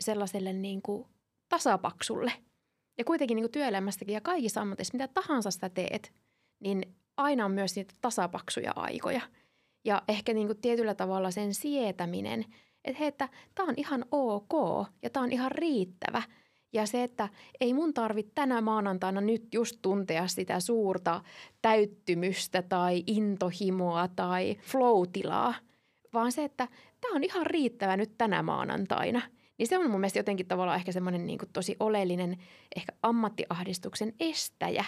sellaiselle 0.00 0.52
niin 0.52 0.82
kuin 0.82 1.06
tasapaksulle. 1.48 2.32
Ja 2.98 3.04
kuitenkin 3.04 3.36
niin 3.36 3.44
kuin 3.44 3.52
työelämästäkin 3.52 4.14
ja 4.14 4.20
kaikissa 4.20 4.60
ammatissa, 4.60 4.94
mitä 4.94 5.08
tahansa 5.08 5.50
sitä 5.50 5.68
teet, 5.68 6.12
niin 6.60 6.94
aina 7.16 7.44
on 7.44 7.52
myös 7.52 7.76
niitä 7.76 7.94
tasapaksuja 8.00 8.72
aikoja. 8.76 9.20
Ja 9.84 10.02
ehkä 10.08 10.34
niin 10.34 10.46
kuin 10.46 10.60
tietyllä 10.60 10.94
tavalla 10.94 11.30
sen 11.30 11.54
sietäminen, 11.54 12.44
että 12.84 12.98
hei, 12.98 13.08
että 13.08 13.28
tämä 13.54 13.68
on 13.68 13.74
ihan 13.76 14.04
ok 14.10 14.86
ja 15.02 15.10
tämä 15.10 15.24
on 15.24 15.32
ihan 15.32 15.52
riittävä– 15.52 16.22
ja 16.72 16.86
se, 16.86 17.02
että 17.02 17.28
ei 17.60 17.74
mun 17.74 17.94
tarvitse 17.94 18.32
tänä 18.34 18.60
maanantaina 18.60 19.20
nyt 19.20 19.54
just 19.54 19.78
tuntea 19.82 20.26
sitä 20.26 20.60
suurta 20.60 21.20
täyttymystä 21.62 22.62
tai 22.62 23.02
intohimoa 23.06 24.08
tai 24.08 24.56
flow-tilaa, 24.62 25.54
vaan 26.14 26.32
se, 26.32 26.44
että 26.44 26.68
tämä 27.00 27.14
on 27.14 27.24
ihan 27.24 27.46
riittävä 27.46 27.96
nyt 27.96 28.18
tänä 28.18 28.42
maanantaina. 28.42 29.22
Niin 29.58 29.66
se 29.68 29.78
on 29.78 29.90
mun 29.90 30.00
mielestä 30.00 30.18
jotenkin 30.18 30.46
tavallaan 30.46 30.78
ehkä 30.78 30.92
semmoinen 30.92 31.26
niin 31.26 31.38
tosi 31.52 31.76
oleellinen 31.80 32.36
ehkä 32.76 32.92
ammattiahdistuksen 33.02 34.12
estäjä 34.20 34.84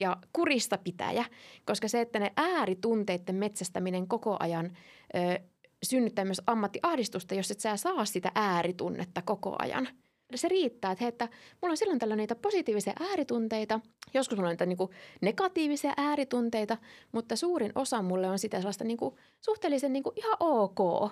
ja 0.00 0.16
kurista 0.32 0.78
pitäjä, 0.78 1.24
koska 1.64 1.88
se, 1.88 2.00
että 2.00 2.18
ne 2.18 2.32
ääritunteiden 2.36 3.34
metsästäminen 3.34 4.08
koko 4.08 4.36
ajan 4.40 4.76
ö, 5.14 5.40
synnyttää 5.82 6.24
myös 6.24 6.42
ammattiahdistusta, 6.46 7.34
jos 7.34 7.50
et 7.50 7.60
sä 7.60 7.76
saa 7.76 8.04
sitä 8.04 8.32
ääritunnetta 8.34 9.22
koko 9.22 9.56
ajan– 9.58 9.88
se 10.34 10.48
riittää, 10.48 10.92
että, 10.92 11.04
he, 11.04 11.08
että 11.08 11.28
mulla 11.62 11.72
on 11.72 11.76
silloin 11.76 11.98
tällä 11.98 12.16
niitä 12.16 12.34
positiivisia 12.34 12.92
ääritunteita, 13.00 13.80
joskus 14.14 14.38
mulla 14.38 14.48
on 14.48 14.52
niitä 14.52 14.66
niin 14.66 14.76
kuin 14.76 14.90
negatiivisia 15.20 15.92
ääritunteita, 15.96 16.76
mutta 17.12 17.36
suurin 17.36 17.72
osa 17.74 18.02
mulle 18.02 18.28
on 18.30 18.38
sitä 18.38 18.56
sellaista 18.56 18.84
niin 18.84 18.96
kuin 18.96 19.14
suhteellisen 19.40 19.92
niin 19.92 20.02
kuin 20.02 20.12
ihan 20.16 20.36
ok, 20.40 21.10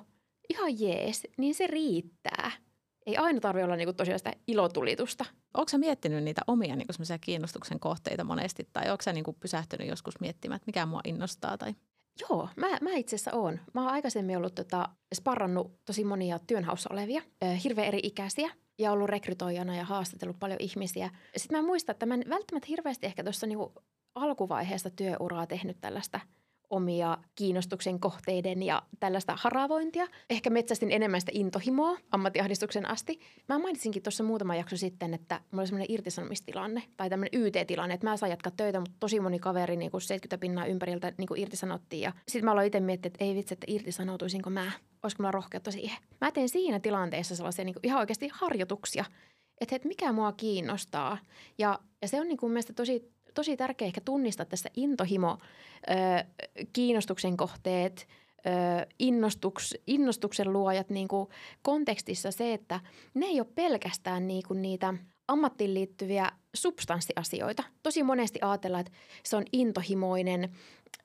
ihan 0.50 0.80
jees, 0.80 1.22
niin 1.38 1.54
se 1.54 1.66
riittää. 1.66 2.50
Ei 3.06 3.16
aina 3.16 3.40
tarvitse 3.40 3.64
olla 3.64 3.76
niin 3.76 3.86
kuin 3.86 3.96
tosiaan 3.96 4.18
sitä 4.18 4.32
ilotulitusta. 4.46 5.24
Onko 5.54 5.68
sä 5.68 5.78
miettinyt 5.78 6.24
niitä 6.24 6.42
omia 6.46 6.76
niin 6.76 6.86
kuin 6.86 7.18
kiinnostuksen 7.20 7.80
kohteita 7.80 8.24
monesti 8.24 8.68
tai 8.72 8.90
onko 8.90 9.02
sä 9.02 9.12
niin 9.12 9.24
kuin 9.24 9.36
pysähtynyt 9.40 9.88
joskus 9.88 10.20
miettimään, 10.20 10.56
että 10.56 10.66
mikä 10.66 10.86
mua 10.86 11.00
innostaa? 11.04 11.58
Tai? 11.58 11.74
Joo, 12.20 12.48
mä, 12.56 12.66
mä 12.80 12.94
itse 12.94 13.16
asiassa 13.16 13.36
oon. 13.36 13.60
Mä 13.74 13.80
oon 13.82 13.90
aikaisemmin 13.90 14.36
ollut 14.36 14.54
tota, 14.54 14.88
sparrannut 15.14 15.84
tosi 15.84 16.04
monia 16.04 16.38
työnhaussa 16.38 16.90
olevia, 16.92 17.22
äh, 17.44 17.64
hirveän 17.64 17.88
eri 17.88 18.00
ikäisiä– 18.02 18.50
ja 18.78 18.92
ollut 18.92 19.08
rekrytoijana 19.08 19.76
ja 19.76 19.84
haastatellut 19.84 20.38
paljon 20.38 20.60
ihmisiä. 20.60 21.10
Sitten 21.36 21.58
mä 21.58 21.66
muistan, 21.66 21.92
että 21.92 22.06
mä 22.06 22.14
en 22.14 22.24
välttämättä 22.28 22.66
hirveästi 22.68 23.06
ehkä 23.06 23.24
tuossa 23.24 23.46
niinku 23.46 23.72
alkuvaiheessa 24.14 24.90
työuraa 24.90 25.46
tehnyt 25.46 25.80
tällaista– 25.80 26.20
omia 26.70 27.18
kiinnostuksen 27.34 28.00
kohteiden 28.00 28.62
ja 28.62 28.82
tällaista 29.00 29.34
haravointia. 29.36 30.06
Ehkä 30.30 30.50
metsästin 30.50 30.92
enemmän 30.92 31.20
sitä 31.20 31.32
intohimoa 31.34 31.98
ammattiahdistuksen 32.10 32.90
asti. 32.90 33.20
Mä 33.48 33.58
mainitsinkin 33.58 34.02
tuossa 34.02 34.24
muutama 34.24 34.54
jakso 34.54 34.76
sitten, 34.76 35.14
että 35.14 35.40
mulla 35.50 35.60
oli 35.60 35.66
semmoinen 35.66 35.90
irtisanomistilanne 35.90 36.82
tai 36.96 37.10
tämmöinen 37.10 37.40
YT-tilanne, 37.40 37.94
että 37.94 38.06
mä 38.06 38.16
saan 38.16 38.30
jatkaa 38.30 38.52
töitä, 38.56 38.80
mutta 38.80 38.96
tosi 39.00 39.20
moni 39.20 39.38
kaveri 39.38 39.76
niin 39.76 39.90
kuin 39.90 40.00
70 40.00 40.40
pinnaa 40.40 40.66
ympäriltä 40.66 41.12
niin 41.18 41.28
kuin 41.28 41.40
irtisanottiin. 41.40 42.02
Ja 42.02 42.12
sitten 42.28 42.44
mä 42.44 42.52
aloin 42.52 42.66
itse 42.66 42.80
miettiä, 42.80 43.06
että 43.06 43.24
ei 43.24 43.34
vitsi, 43.34 43.54
että 43.54 43.66
irtisanoutuisinko 43.68 44.50
mä, 44.50 44.72
olisiko 45.02 45.22
mulla 45.22 45.32
rohkeutta 45.32 45.70
siihen. 45.70 45.98
Mä 46.20 46.32
tein 46.32 46.48
siinä 46.48 46.80
tilanteessa 46.80 47.36
sellaisia 47.36 47.64
niin 47.64 47.74
kuin 47.74 47.86
ihan 47.86 48.00
oikeasti 48.00 48.30
harjoituksia, 48.32 49.04
että, 49.60 49.76
että 49.76 49.88
mikä 49.88 50.12
mua 50.12 50.32
kiinnostaa. 50.32 51.18
Ja, 51.58 51.78
ja 52.02 52.08
se 52.08 52.20
on 52.20 52.28
niin 52.28 52.38
kuin 52.38 52.52
mielestäni 52.52 52.74
tosi 52.74 53.13
tosi 53.34 53.56
tärkeää 53.56 53.86
ehkä 53.86 54.00
tunnistaa 54.00 54.46
tässä 54.46 54.68
intohimo, 54.76 55.38
kiinnostuksen 56.72 57.36
kohteet, 57.36 58.08
innostuks, 58.98 59.74
innostuksen 59.86 60.52
luojat 60.52 60.90
niin 60.90 61.08
kuin 61.08 61.28
kontekstissa 61.62 62.30
se, 62.30 62.52
että 62.52 62.80
ne 63.14 63.26
ei 63.26 63.40
ole 63.40 63.48
pelkästään 63.54 64.28
niin 64.28 64.42
kuin 64.48 64.62
niitä 64.62 64.94
ammattiin 65.28 65.74
liittyviä 65.74 66.32
substanssiasioita. 66.54 67.62
Tosi 67.82 68.02
monesti 68.02 68.38
ajatellaan, 68.42 68.80
että 68.80 68.98
se 69.24 69.36
on 69.36 69.44
intohimoinen 69.52 70.44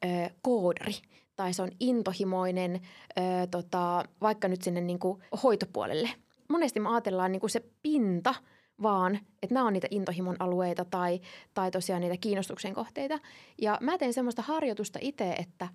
ö, 0.05 0.07
koodari 0.41 0.93
tai 1.35 1.53
se 1.53 1.61
on 1.61 1.69
intohimoinen 1.79 2.75
ö, 2.75 3.47
tota, 3.51 4.05
vaikka 4.21 4.47
nyt 4.47 4.61
sinne 4.61 4.81
niin 4.81 4.99
kuin 4.99 5.23
hoitopuolelle. 5.43 6.09
Monesti 6.49 6.79
me 6.79 6.89
ajatellaan 6.89 7.31
niin 7.31 7.39
kuin 7.39 7.49
se 7.49 7.63
pinta– 7.81 8.35
vaan 8.81 9.19
että 9.43 9.53
nämä 9.53 9.67
on 9.67 9.73
niitä 9.73 9.87
intohimon 9.91 10.35
alueita 10.39 10.85
tai, 10.85 11.19
tai 11.53 11.71
tosiaan 11.71 12.01
niitä 12.01 12.17
kiinnostuksen 12.17 12.73
kohteita. 12.73 13.19
Ja 13.61 13.77
mä 13.81 13.97
teen 13.97 14.13
semmoista 14.13 14.41
harjoitusta 14.41 14.99
itse, 15.01 15.31
että, 15.31 15.67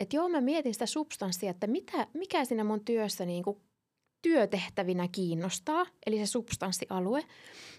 että 0.00 0.16
joo 0.16 0.28
mä 0.28 0.40
mietin 0.40 0.72
sitä 0.72 0.86
substanssia, 0.86 1.50
että 1.50 1.66
mitä, 1.66 2.06
mikä 2.14 2.44
siinä 2.44 2.64
mun 2.64 2.84
työssä 2.84 3.24
niin 3.24 3.42
kuin 3.42 3.60
työtehtävinä 4.22 5.08
kiinnostaa, 5.12 5.86
eli 6.06 6.18
se 6.18 6.26
substanssialue. 6.26 7.24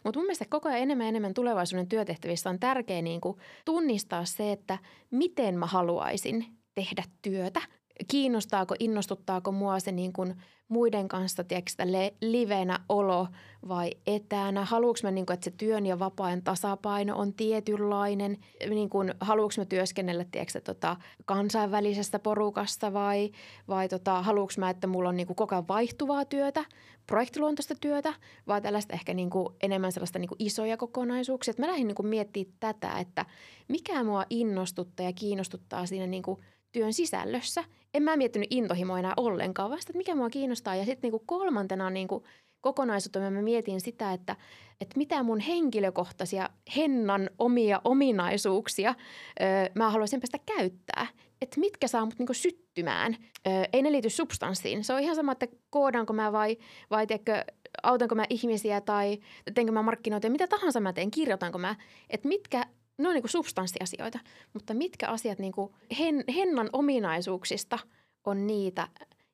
Mutta 0.03 0.19
mun 0.19 0.25
mielestä 0.25 0.45
koko 0.49 0.69
ajan 0.69 0.81
enemmän 0.81 1.05
ja 1.05 1.09
enemmän 1.09 1.33
tulevaisuuden 1.33 1.87
työtehtävissä 1.87 2.49
on 2.49 2.59
tärkeää 2.59 3.01
niin 3.01 3.21
tunnistaa 3.65 4.25
se, 4.25 4.51
että 4.51 4.77
miten 5.11 5.59
mä 5.59 5.65
haluaisin 5.65 6.45
tehdä 6.75 7.03
työtä. 7.21 7.61
Kiinnostaako, 8.07 8.75
innostuttaako 8.79 9.51
mua 9.51 9.79
se 9.79 9.91
niin 9.91 10.13
kuin 10.13 10.35
muiden 10.67 11.07
kanssa, 11.07 11.43
tiedätkö, 11.43 11.83
livenä 12.21 12.79
olo 12.89 13.27
vai 13.67 13.91
etänä? 14.07 14.65
Haluuks 14.65 15.03
mä, 15.03 15.11
niin 15.11 15.25
kuin, 15.25 15.33
että 15.33 15.43
se 15.43 15.51
työn 15.57 15.85
ja 15.85 15.99
vapaa 15.99 16.29
tasapaino 16.43 17.17
on 17.17 17.33
tietynlainen? 17.33 18.37
Niin 18.69 18.89
kuin, 18.89 19.13
haluuks 19.19 19.57
mä 19.57 19.65
työskennellä, 19.65 20.25
tiedätkö, 20.31 20.61
tota, 20.61 20.97
kansainvälisestä 21.25 22.19
porukasta 22.19 22.93
vai, 22.93 23.31
vai 23.67 23.89
tota, 23.89 24.21
haluuks 24.21 24.57
mä, 24.57 24.69
että 24.69 24.87
mulla 24.87 25.09
on 25.09 25.17
niin 25.17 25.27
kuin, 25.27 25.37
koko 25.37 25.55
ajan 25.55 25.67
vaihtuvaa 25.67 26.25
työtä, 26.25 26.65
projektiluontoista 27.07 27.75
työtä 27.81 28.13
vai 28.47 28.61
tällaista 28.61 28.93
ehkä 28.93 29.13
niin 29.13 29.29
kuin, 29.29 29.55
enemmän 29.63 29.91
sellaista 29.91 30.19
niin 30.19 30.29
kuin, 30.29 30.43
isoja 30.45 30.77
kokonaisuuksia? 30.77 31.51
Et 31.51 31.59
mä 31.59 31.67
lähdin 31.67 31.87
niin 31.87 31.95
kuin, 31.95 32.07
miettimään 32.07 32.55
tätä, 32.59 32.99
että 32.99 33.25
mikä 33.67 34.03
mua 34.03 34.25
innostuttaa 34.29 35.05
ja 35.05 35.13
kiinnostuttaa 35.13 35.85
siinä 35.85 36.07
niin 36.07 36.23
kuin, 36.23 36.39
työn 36.71 36.93
sisällössä. 36.93 37.63
En 37.93 38.03
mä 38.03 38.17
miettinyt 38.17 38.47
intohimoa 38.51 38.99
enää 38.99 39.13
ollenkaan, 39.17 39.69
vasta 39.69 39.91
että 39.91 39.97
mikä 39.97 40.15
mua 40.15 40.29
kiinnostaa. 40.29 40.75
Ja 40.75 40.85
sitten 40.85 41.01
niinku 41.01 41.23
kolmantena 41.25 41.89
niinku 41.89 42.23
kokonaisuutena 42.61 43.31
mä 43.31 43.41
mietin 43.41 43.81
sitä, 43.81 44.13
että, 44.13 44.35
että 44.81 44.97
mitä 44.97 45.23
mun 45.23 45.39
henkilökohtaisia 45.39 46.49
hennan 46.77 47.29
omia 47.39 47.81
ominaisuuksia 47.83 48.95
öö, 49.41 49.47
mä 49.75 49.89
haluaisin 49.89 50.19
päästä 50.19 50.39
käyttää. 50.57 51.07
Että 51.41 51.59
mitkä 51.59 51.87
saa 51.87 52.05
mut 52.05 52.19
niinku 52.19 52.33
syttymään. 52.33 53.17
Öö, 53.47 53.63
ei 53.73 53.81
ne 53.81 53.91
liity 53.91 54.09
substanssiin. 54.09 54.83
Se 54.83 54.93
on 54.93 54.99
ihan 54.99 55.15
sama, 55.15 55.31
että 55.31 55.47
koodaanko 55.69 56.13
mä 56.13 56.31
vai, 56.31 56.57
vai 56.89 57.07
tiedätkö, 57.07 57.45
autanko 57.83 58.15
mä 58.15 58.25
ihmisiä 58.29 58.81
tai 58.81 59.19
teenkö 59.53 59.71
mä 59.71 59.81
markkinoita 59.81 60.29
mitä 60.29 60.47
tahansa 60.47 60.79
mä 60.79 60.93
teen, 60.93 61.11
kirjoitanko 61.11 61.57
mä. 61.57 61.75
Että 62.09 62.27
mitkä 62.27 62.65
ne 63.01 63.07
on 63.07 63.13
niin 63.13 63.23
kuin 63.23 63.31
substanssiasioita, 63.31 64.19
mutta 64.53 64.73
mitkä 64.73 65.07
asiat 65.07 65.39
niin 65.39 65.53
kuin 65.53 65.73
hen, 65.99 66.23
hennan 66.35 66.69
ominaisuuksista 66.73 67.79
on 68.25 68.47
niitä, 68.47 68.87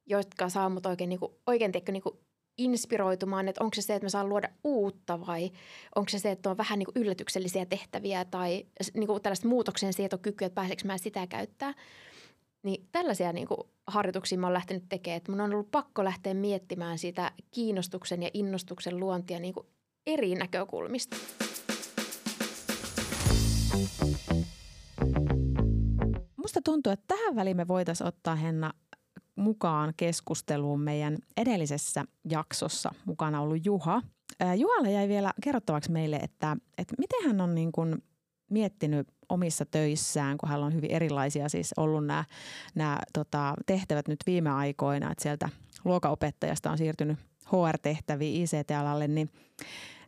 jotka 0.06 0.50
saa 0.50 0.70
mut 0.70 0.86
oikein, 0.86 1.10
niin 1.10 1.20
kuin, 1.20 1.32
oikein 1.48 1.72
tiedätkö, 1.72 1.92
niin 1.92 2.04
kuin 2.04 2.20
inspiroitumaan, 2.58 3.48
että 3.48 3.64
onko 3.64 3.76
se 3.76 3.82
se, 3.82 3.96
että 3.96 4.06
mä 4.06 4.10
saan 4.10 4.30
luoda 4.30 4.50
uutta 4.64 5.28
vai 5.28 5.52
onko 5.96 6.10
se 6.10 6.20
se, 6.20 6.32
että 6.32 6.50
on 6.50 6.58
vähän 6.58 6.80
niin 6.80 6.86
kuin 6.94 7.04
yllätyksellisiä 7.04 7.66
tehtäviä 7.66 8.26
tai 8.26 8.66
niin 8.94 9.08
kuin 9.08 9.22
tällaista 9.22 9.48
muutoksen 9.48 9.94
sietokykyä, 9.94 10.46
että 10.46 10.56
pääseekö 10.56 10.86
mä 10.86 10.98
sitä 10.98 11.28
käyttää. 11.28 11.74
Niin 12.64 12.88
tällaisia 12.92 13.34
niin 13.34 13.48
kuin 13.48 13.60
harjoituksia 13.88 14.38
mä 14.38 14.48
oon 14.48 14.54
lähtenyt 14.54 14.84
tekemään, 14.90 15.18
että 15.18 15.32
mun 15.32 15.42
on 15.42 15.54
ollut 15.54 15.72
pakko 15.72 16.04
lähteä 16.04 16.34
miettimään 16.34 16.98
sitä 16.98 17.32
kiinnostuksen 17.52 18.24
ja 18.24 18.30
innostuksen 18.34 19.00
luontia 19.00 19.40
niin 19.40 19.54
kuin 19.54 19.68
eri 20.08 20.36
näkökulmista. 20.36 21.18
Musta 26.38 26.62
tuntuu, 26.64 26.94
että 26.94 27.06
tähän 27.08 27.36
väliin 27.36 27.58
me 27.58 27.68
voitaisiin 27.68 28.08
ottaa 28.08 28.36
Henna 28.36 28.74
mukaan 29.36 29.94
keskusteluun 29.98 30.82
meidän 30.82 31.18
edellisessä 31.38 32.06
jaksossa 32.30 32.92
mukana 33.06 33.42
ollut 33.42 33.66
Juha. 33.66 34.02
Juhalle 34.56 34.92
jäi 34.92 35.08
vielä 35.08 35.34
kerrottavaksi 35.44 35.92
meille, 35.92 36.16
että, 36.16 36.58
että 36.78 36.96
miten 36.98 37.28
hän 37.28 37.42
on 37.42 37.56
niin 37.56 37.72
kuin 37.72 38.04
miettinyt 38.50 39.08
omissa 39.30 39.66
töissään, 39.66 40.38
kun 40.38 40.50
hän 40.50 40.64
on 40.64 40.74
hyvin 40.74 40.92
erilaisia 40.92 41.50
siis 41.50 41.74
ollut 41.78 42.06
nämä, 42.06 42.24
nämä 42.76 43.00
tota, 43.14 43.54
tehtävät 43.66 44.08
nyt 44.08 44.20
viime 44.26 44.50
aikoina, 44.50 45.12
että 45.12 45.24
sieltä 45.24 45.50
luokaopettajasta 45.86 46.72
on 46.72 46.78
siirtynyt 46.78 47.20
HR-tehtäviin 47.46 48.44
ICT-alalle, 48.44 49.08
niin, 49.08 49.30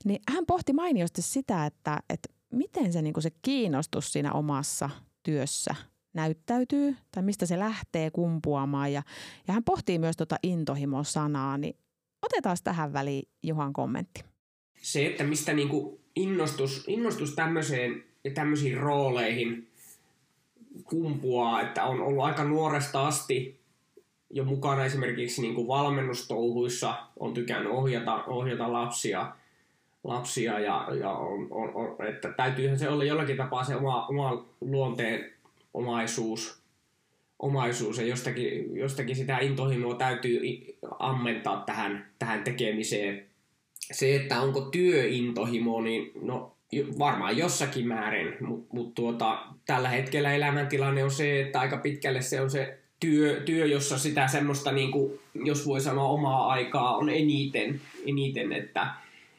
niin 0.05 0.21
hän 0.33 0.45
pohti 0.45 0.73
mainiosti 0.73 1.21
sitä, 1.21 1.65
että, 1.65 1.99
että 2.09 2.38
miten 2.51 2.93
se, 2.93 3.01
niin 3.01 3.13
kuin 3.13 3.23
se 3.23 3.31
kiinnostus 3.41 4.13
siinä 4.13 4.33
omassa 4.33 4.89
työssä 5.23 5.75
näyttäytyy 6.13 6.95
tai 7.11 7.23
mistä 7.23 7.45
se 7.45 7.59
lähtee 7.59 8.11
kumpuamaan. 8.11 8.93
Ja, 8.93 9.03
ja 9.47 9.53
hän 9.53 9.63
pohtii 9.63 9.99
myös 9.99 10.17
tuota 10.17 10.35
intohimo-sanaa, 10.43 11.57
niin 11.57 11.77
otetaan 12.21 12.57
tähän 12.63 12.93
väliin 12.93 13.29
Juhan 13.43 13.73
kommentti. 13.73 14.23
Se, 14.81 15.05
että 15.05 15.23
mistä 15.23 15.53
niinku 15.53 15.99
innostus, 16.15 16.83
innostus 16.87 17.35
tämmöiseen 17.35 18.03
ja 18.23 18.31
tämmöisiin 18.31 18.77
rooleihin 18.77 19.67
kumpuaa, 20.83 21.61
että 21.61 21.83
on 21.83 22.01
ollut 22.01 22.23
aika 22.23 22.43
nuoresta 22.43 23.07
asti 23.07 23.59
jo 24.29 24.43
mukana 24.43 24.85
esimerkiksi 24.85 25.41
niin 25.41 25.55
kuin 25.55 25.67
valmennustouhuissa, 25.67 27.03
on 27.19 27.33
tykännyt 27.33 27.71
ohjata, 27.71 28.23
ohjata 28.23 28.73
lapsia, 28.73 29.35
lapsia 30.03 30.59
ja, 30.59 30.87
ja 30.99 31.11
on, 31.11 31.47
on, 31.51 31.75
on, 31.75 32.07
että 32.07 32.33
täytyyhän 32.37 32.79
se 32.79 32.89
olla 32.89 33.03
jollakin 33.03 33.37
tapaa 33.37 33.63
se 33.63 33.75
oma, 33.75 34.07
oma 34.07 34.45
luonteen 34.61 35.33
omaisuus, 35.73 36.61
omaisuus 37.39 37.97
ja 37.97 38.05
jostakin, 38.05 38.77
jostakin 38.77 39.15
sitä 39.15 39.37
intohimoa 39.39 39.95
täytyy 39.95 40.41
ammentaa 40.99 41.63
tähän, 41.65 42.07
tähän 42.19 42.43
tekemiseen. 42.43 43.25
Se, 43.91 44.15
että 44.15 44.41
onko 44.41 44.61
työintohimo, 44.61 45.81
niin 45.81 46.11
no 46.21 46.55
varmaan 46.99 47.37
jossakin 47.37 47.87
määrin, 47.87 48.37
mutta 48.41 48.67
mut 48.73 48.93
tuota, 48.95 49.39
tällä 49.65 49.89
hetkellä 49.89 50.33
elämäntilanne 50.33 51.03
on 51.03 51.11
se, 51.11 51.41
että 51.41 51.59
aika 51.59 51.77
pitkälle 51.77 52.21
se 52.21 52.41
on 52.41 52.49
se 52.49 52.79
työ, 52.99 53.41
työ 53.45 53.65
jossa 53.65 53.97
sitä 53.97 54.27
semmoista, 54.27 54.71
niin 54.71 54.91
kuin, 54.91 55.19
jos 55.43 55.67
voi 55.67 55.81
sanoa 55.81 56.07
omaa 56.07 56.47
aikaa, 56.47 56.97
on 56.97 57.09
eniten, 57.09 57.81
eniten 58.05 58.53
että, 58.53 58.87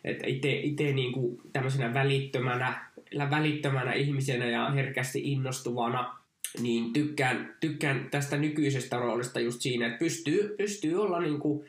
että 0.04 0.26
itse 0.62 0.92
niin 0.92 1.12
kuin 1.12 1.40
tämmöisenä 1.52 1.94
välittömänä, 1.94 2.90
välittömänä 3.30 3.92
ihmisenä 3.92 4.46
ja 4.46 4.70
herkästi 4.70 5.32
innostuvana, 5.32 6.16
niin 6.62 6.92
tykkään, 6.92 7.56
tykkään 7.60 8.08
tästä 8.10 8.36
nykyisestä 8.36 8.96
roolista 8.96 9.40
just 9.40 9.60
siinä, 9.60 9.86
että 9.86 9.98
pystyy, 9.98 10.54
pystyy 10.58 11.02
olla 11.02 11.20
niin 11.20 11.38
kuin 11.38 11.64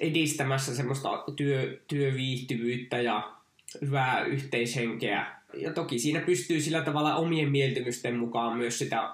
edistämässä 0.00 0.74
semmoista 0.74 1.24
työ, 1.36 1.80
työviihtyvyyttä 1.88 3.00
ja 3.00 3.32
hyvää 3.80 4.24
yhteishenkeä. 4.24 5.26
Ja 5.54 5.72
toki 5.72 5.98
siinä 5.98 6.20
pystyy 6.20 6.60
sillä 6.60 6.82
tavalla 6.82 7.16
omien 7.16 7.50
mieltymysten 7.50 8.16
mukaan 8.16 8.58
myös 8.58 8.78
sitä 8.78 9.10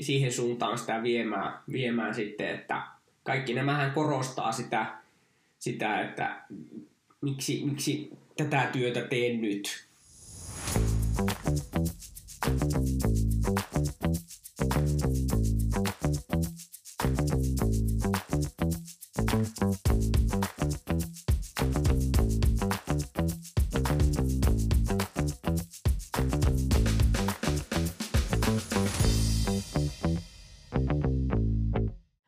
siihen 0.00 0.32
suuntaan 0.32 0.78
sitä 0.78 1.02
viemään, 1.02 1.58
viemään 1.72 2.14
sitten, 2.14 2.48
että 2.48 2.82
kaikki 3.22 3.54
nämähän 3.54 3.90
korostaa 3.90 4.52
sitä, 4.52 4.86
sitä 5.58 6.00
että 6.00 6.42
miksi, 7.22 7.64
miksi 7.64 8.10
tätä 8.36 8.70
työtä 8.72 9.00
teen 9.00 9.40
nyt. 9.40 9.88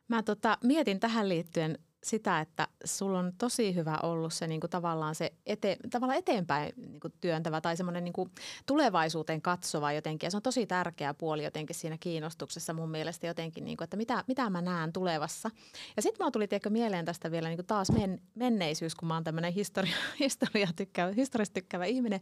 Mä 0.08 0.22
tota, 0.22 0.58
mietin 0.64 1.00
tähän 1.00 1.28
liittyen 1.28 1.78
sitä, 2.10 2.40
että 2.40 2.68
sulla 2.84 3.18
on 3.18 3.32
tosi 3.38 3.74
hyvä 3.74 3.98
ollut 4.02 4.32
se 4.32 4.46
niin 4.46 4.60
kuin 4.60 4.70
tavallaan 4.70 5.14
se 5.14 5.32
ete, 5.46 5.76
tavallaan 5.90 6.18
eteenpäin 6.18 6.72
niin 6.76 7.00
kuin 7.00 7.14
työntävä 7.20 7.60
tai 7.60 7.76
semmoinen 7.76 8.04
niin 8.04 8.30
tulevaisuuteen 8.66 9.42
katsova 9.42 9.92
jotenkin. 9.92 10.26
Ja 10.26 10.30
se 10.30 10.36
on 10.36 10.42
tosi 10.42 10.66
tärkeä 10.66 11.14
puoli 11.14 11.44
jotenkin 11.44 11.76
siinä 11.76 11.96
kiinnostuksessa 12.00 12.72
mun 12.72 12.90
mielestä 12.90 13.26
jotenkin, 13.26 13.64
niin 13.64 13.76
kuin, 13.76 13.84
että 13.84 13.96
mitä, 13.96 14.24
mitä 14.26 14.50
mä 14.50 14.62
näen 14.62 14.92
tulevassa. 14.92 15.50
Ja 15.96 16.02
sitten 16.02 16.22
mulla 16.22 16.30
tuli 16.30 16.48
tiedätkö, 16.48 16.70
mieleen 16.70 17.04
tästä 17.04 17.30
vielä 17.30 17.48
niin 17.48 17.58
kuin 17.58 17.66
taas 17.66 17.92
men, 17.92 18.20
menneisyys, 18.34 18.94
kun 18.94 19.08
mä 19.08 19.14
oon 19.14 19.24
tämmöinen 19.24 19.52
historia, 19.52 19.96
historia 20.20 20.68
tykkäävä, 20.76 21.12
historiasta 21.12 21.54
tykkäävä 21.54 21.84
ihminen. 21.84 22.20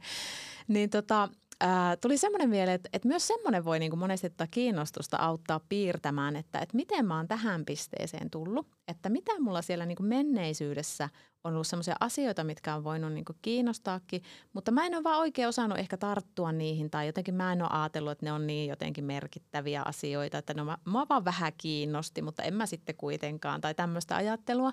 Niin 0.69 0.91
tota, 0.91 1.29
Ää, 1.61 1.97
tuli 1.97 2.19
semmoinen 2.19 2.51
mieleen, 2.51 2.75
että, 2.75 2.89
että 2.93 3.09
myös 3.09 3.27
semmoinen 3.27 3.65
voi 3.65 3.79
niin 3.79 3.91
kuin 3.91 4.01
monesti 4.01 4.31
tätä 4.31 4.47
kiinnostusta 4.51 5.17
auttaa 5.17 5.61
piirtämään, 5.69 6.37
että, 6.37 6.59
että 6.59 6.77
miten 6.77 7.07
mä 7.07 7.17
oon 7.17 7.29
tähän 7.29 7.65
pisteeseen 7.65 8.31
tullut, 8.31 8.67
että 8.89 9.09
mitä 9.09 9.41
mulla 9.41 9.63
siellä 9.63 9.87
niin 9.87 9.97
kuin 9.97 10.07
menneisyydessä 10.09 11.09
on 11.45 11.55
ollut 11.55 11.67
semmoisia 11.67 11.97
asioita, 12.01 12.45
mitkä 12.45 12.75
on 12.75 12.85
voinut 12.85 13.13
niin 13.13 13.25
kiinnostaakin, 13.43 14.23
mutta 14.53 14.71
mä 14.71 14.87
en 14.87 14.95
ole 14.95 15.05
vaan 15.05 15.19
oikein 15.19 15.49
osannut 15.49 15.79
ehkä 15.79 15.97
tarttua 15.97 16.53
niihin 16.53 16.91
tai 16.91 17.07
jotenkin 17.07 17.35
mä 17.35 17.53
en 17.53 17.63
ole 17.63 17.71
ajatellut, 17.73 18.13
että 18.13 18.27
ne 18.27 18.33
on 18.33 18.47
niin 18.47 18.69
jotenkin 18.69 19.05
merkittäviä 19.05 19.83
asioita, 19.85 20.39
että 20.39 20.55
no 20.55 20.65
mä, 20.65 20.79
mä 20.85 21.07
vaan 21.09 21.25
vähän 21.25 21.53
kiinnosti, 21.59 22.23
mutta 22.23 22.43
en 22.43 22.55
mä 22.55 22.67
sitten 22.67 22.97
kuitenkaan 22.97 23.61
tai 23.61 23.75
tämmöistä 23.75 24.17
ajattelua. 24.17 24.73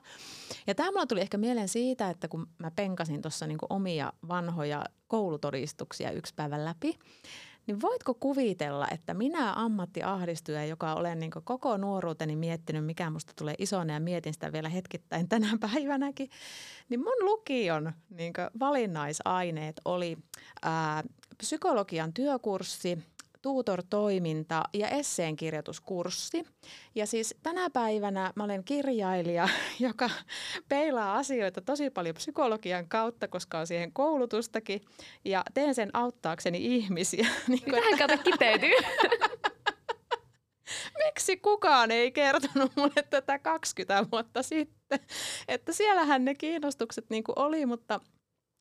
Ja 0.67 0.75
tämä 0.75 0.91
mulla 0.91 1.05
tuli 1.05 1.21
ehkä 1.21 1.37
mieleen 1.37 1.69
siitä, 1.69 2.09
että 2.09 2.27
kun 2.27 2.47
mä 2.57 2.71
penkasin 2.71 3.21
tuossa 3.21 3.47
niin 3.47 3.57
omia 3.69 4.13
vanhoja 4.27 4.83
koulutodistuksia 5.07 6.11
yksi 6.11 6.33
päivän 6.35 6.65
läpi, 6.65 6.99
niin 7.67 7.81
voitko 7.81 8.13
kuvitella, 8.13 8.87
että 8.91 9.13
minä 9.13 9.53
ammattiahdistuja, 9.53 10.65
joka 10.65 10.93
olen 10.93 11.19
niin 11.19 11.31
koko 11.43 11.77
nuoruuteni 11.77 12.35
miettinyt, 12.35 12.85
mikä 12.85 13.09
musta 13.09 13.33
tulee 13.35 13.55
isona 13.57 13.93
ja 13.93 13.99
mietin 13.99 14.33
sitä 14.33 14.51
vielä 14.53 14.69
hetkittäin 14.69 15.29
tänä 15.29 15.57
päivänäkin, 15.71 16.29
niin 16.89 16.99
mun 16.99 17.25
lukion 17.25 17.93
niin 18.09 18.33
valinnaisaineet 18.59 19.81
oli 19.85 20.17
ää, 20.61 21.03
psykologian 21.37 22.13
työkurssi– 22.13 22.97
tuutor-toiminta 23.45 24.63
ja 24.73 24.87
esseenkirjoituskurssi. 24.87 26.43
Ja 26.95 27.05
siis 27.05 27.35
tänä 27.43 27.69
päivänä 27.69 28.33
mä 28.35 28.43
olen 28.43 28.63
kirjailija, 28.63 29.49
joka 29.87 30.09
peilaa 30.69 31.17
asioita 31.17 31.61
tosi 31.61 31.89
paljon 31.89 32.15
psykologian 32.15 32.87
kautta, 32.87 33.27
koska 33.27 33.59
on 33.59 33.67
siihen 33.67 33.93
koulutustakin. 33.93 34.81
Ja 35.25 35.43
teen 35.53 35.75
sen 35.75 35.89
auttaakseni 35.93 36.75
ihmisiä. 36.75 37.27
Niin 37.47 37.71
Tähän 37.71 37.97
kato 37.97 38.23
kiteytyy. 38.23 38.73
Miksi 41.05 41.37
kukaan 41.37 41.91
ei 41.91 42.11
kertonut 42.11 42.71
mulle 42.75 43.03
tätä 43.09 43.39
20 43.39 44.05
vuotta 44.11 44.43
sitten? 44.43 44.99
Että 45.47 45.73
siellähän 45.73 46.25
ne 46.25 46.35
kiinnostukset 46.35 47.09
niin 47.09 47.23
oli, 47.35 47.65
mutta– 47.65 47.99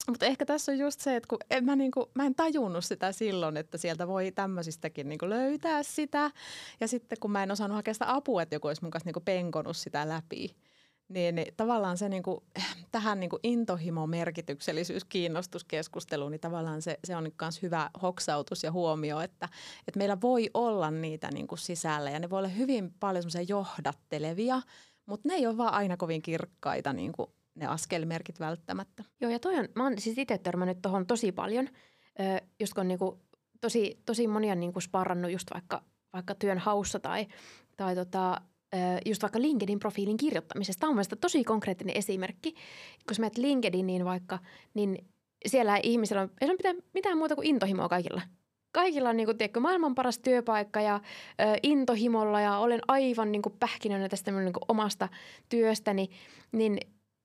mutta 0.08 0.26
ehkä 0.26 0.46
tässä 0.46 0.72
on 0.72 0.78
just 0.78 1.00
se, 1.00 1.16
että 1.16 1.28
kun 1.28 1.38
en 1.50 1.64
mä, 1.64 1.76
niinku, 1.76 2.10
mä 2.14 2.26
en 2.26 2.34
tajunnut 2.34 2.84
sitä 2.84 3.12
silloin, 3.12 3.56
että 3.56 3.78
sieltä 3.78 4.08
voi 4.08 4.32
tämmöisistäkin 4.32 5.08
niinku 5.08 5.28
löytää 5.28 5.82
sitä. 5.82 6.30
Ja 6.80 6.88
sitten 6.88 7.18
kun 7.20 7.30
mä 7.30 7.42
en 7.42 7.50
osannut 7.50 7.76
hakea 7.76 7.94
sitä 7.94 8.14
apua, 8.14 8.42
että 8.42 8.54
joku 8.54 8.68
olisi 8.68 8.82
mun 8.82 8.90
kanssa 8.90 9.08
niinku 9.08 9.20
penkonut 9.20 9.76
sitä 9.76 10.08
läpi, 10.08 10.56
niin, 11.08 11.34
niin 11.34 11.54
tavallaan 11.56 11.98
se 11.98 12.08
niinku, 12.08 12.44
tähän 12.92 13.20
niinku 13.20 13.38
intohimo, 13.42 14.06
merkityksellisyys, 14.06 15.04
kiinnostuskeskusteluun, 15.04 16.30
niin 16.30 16.40
tavallaan 16.40 16.82
se, 16.82 16.98
se 17.04 17.16
on 17.16 17.32
myös 17.40 17.62
hyvä 17.62 17.90
hoksautus 18.02 18.62
ja 18.62 18.72
huomio, 18.72 19.20
että, 19.20 19.48
että 19.88 19.98
meillä 19.98 20.20
voi 20.20 20.50
olla 20.54 20.90
niitä 20.90 21.30
niinku 21.30 21.56
sisällä 21.56 22.10
ja 22.10 22.18
ne 22.18 22.30
voi 22.30 22.38
olla 22.38 22.48
hyvin 22.48 22.94
paljon 23.00 23.24
johdattelevia, 23.48 24.62
mutta 25.06 25.28
ne 25.28 25.34
ei 25.34 25.46
ole 25.46 25.56
vaan 25.56 25.74
aina 25.74 25.96
kovin 25.96 26.22
kirkkaita 26.22 26.92
niinku 26.92 27.32
ne 27.54 27.66
askelmerkit 27.66 28.40
välttämättä. 28.40 29.04
Joo, 29.20 29.30
ja 29.30 29.38
toi 29.38 29.58
on, 29.58 29.68
mä 29.74 29.82
oon 29.82 29.98
siis 29.98 30.18
itse 30.18 30.38
törmännyt 30.38 30.82
tuohon 30.82 31.06
tosi 31.06 31.32
paljon, 31.32 31.68
ö, 32.20 32.46
just 32.60 32.74
kun 32.74 32.80
on 32.80 32.88
niinku, 32.88 33.20
tosi, 33.60 34.02
tosi 34.06 34.26
monia 34.26 34.54
niinku 34.54 34.80
sparrannut 34.80 35.30
just 35.30 35.48
vaikka, 35.54 35.82
vaikka 36.12 36.34
työn 36.34 36.58
haussa 36.58 36.98
tai, 36.98 37.26
tai 37.76 37.94
tota, 37.94 38.40
just 39.06 39.22
vaikka 39.22 39.38
LinkedIn-profiilin 39.38 40.16
kirjoittamisesta. 40.16 40.80
Tämä 40.80 40.88
on 40.88 40.94
mielestäni 40.96 41.20
tosi 41.20 41.44
konkreettinen 41.44 41.96
esimerkki. 41.96 42.52
Kun 43.08 43.14
sä 43.14 43.20
menet 43.20 43.38
LinkedIniin 43.38 44.04
vaikka, 44.04 44.38
niin 44.74 44.98
siellä 45.46 45.76
ihmisillä 45.82 46.22
on, 46.22 46.30
ei 46.40 46.48
ole 46.48 46.82
mitään, 46.94 47.18
muuta 47.18 47.34
kuin 47.34 47.46
intohimoa 47.46 47.88
kaikilla. 47.88 48.22
Kaikilla 48.72 49.08
on 49.08 49.16
niin 49.16 49.26
kuin, 49.26 49.38
tiedätkö, 49.38 49.60
maailman 49.60 49.94
paras 49.94 50.18
työpaikka 50.18 50.80
ja 50.80 50.94
ö, 50.94 51.44
intohimolla 51.62 52.40
ja 52.40 52.58
olen 52.58 52.80
aivan 52.88 53.32
niin 53.32 53.42
kuin 53.42 53.56
pähkinönä 53.60 54.08
tästä 54.08 54.30
niin 54.30 54.52
kuin 54.52 54.64
omasta 54.68 55.08
työstäni. 55.48 56.10
Niin 56.52 56.78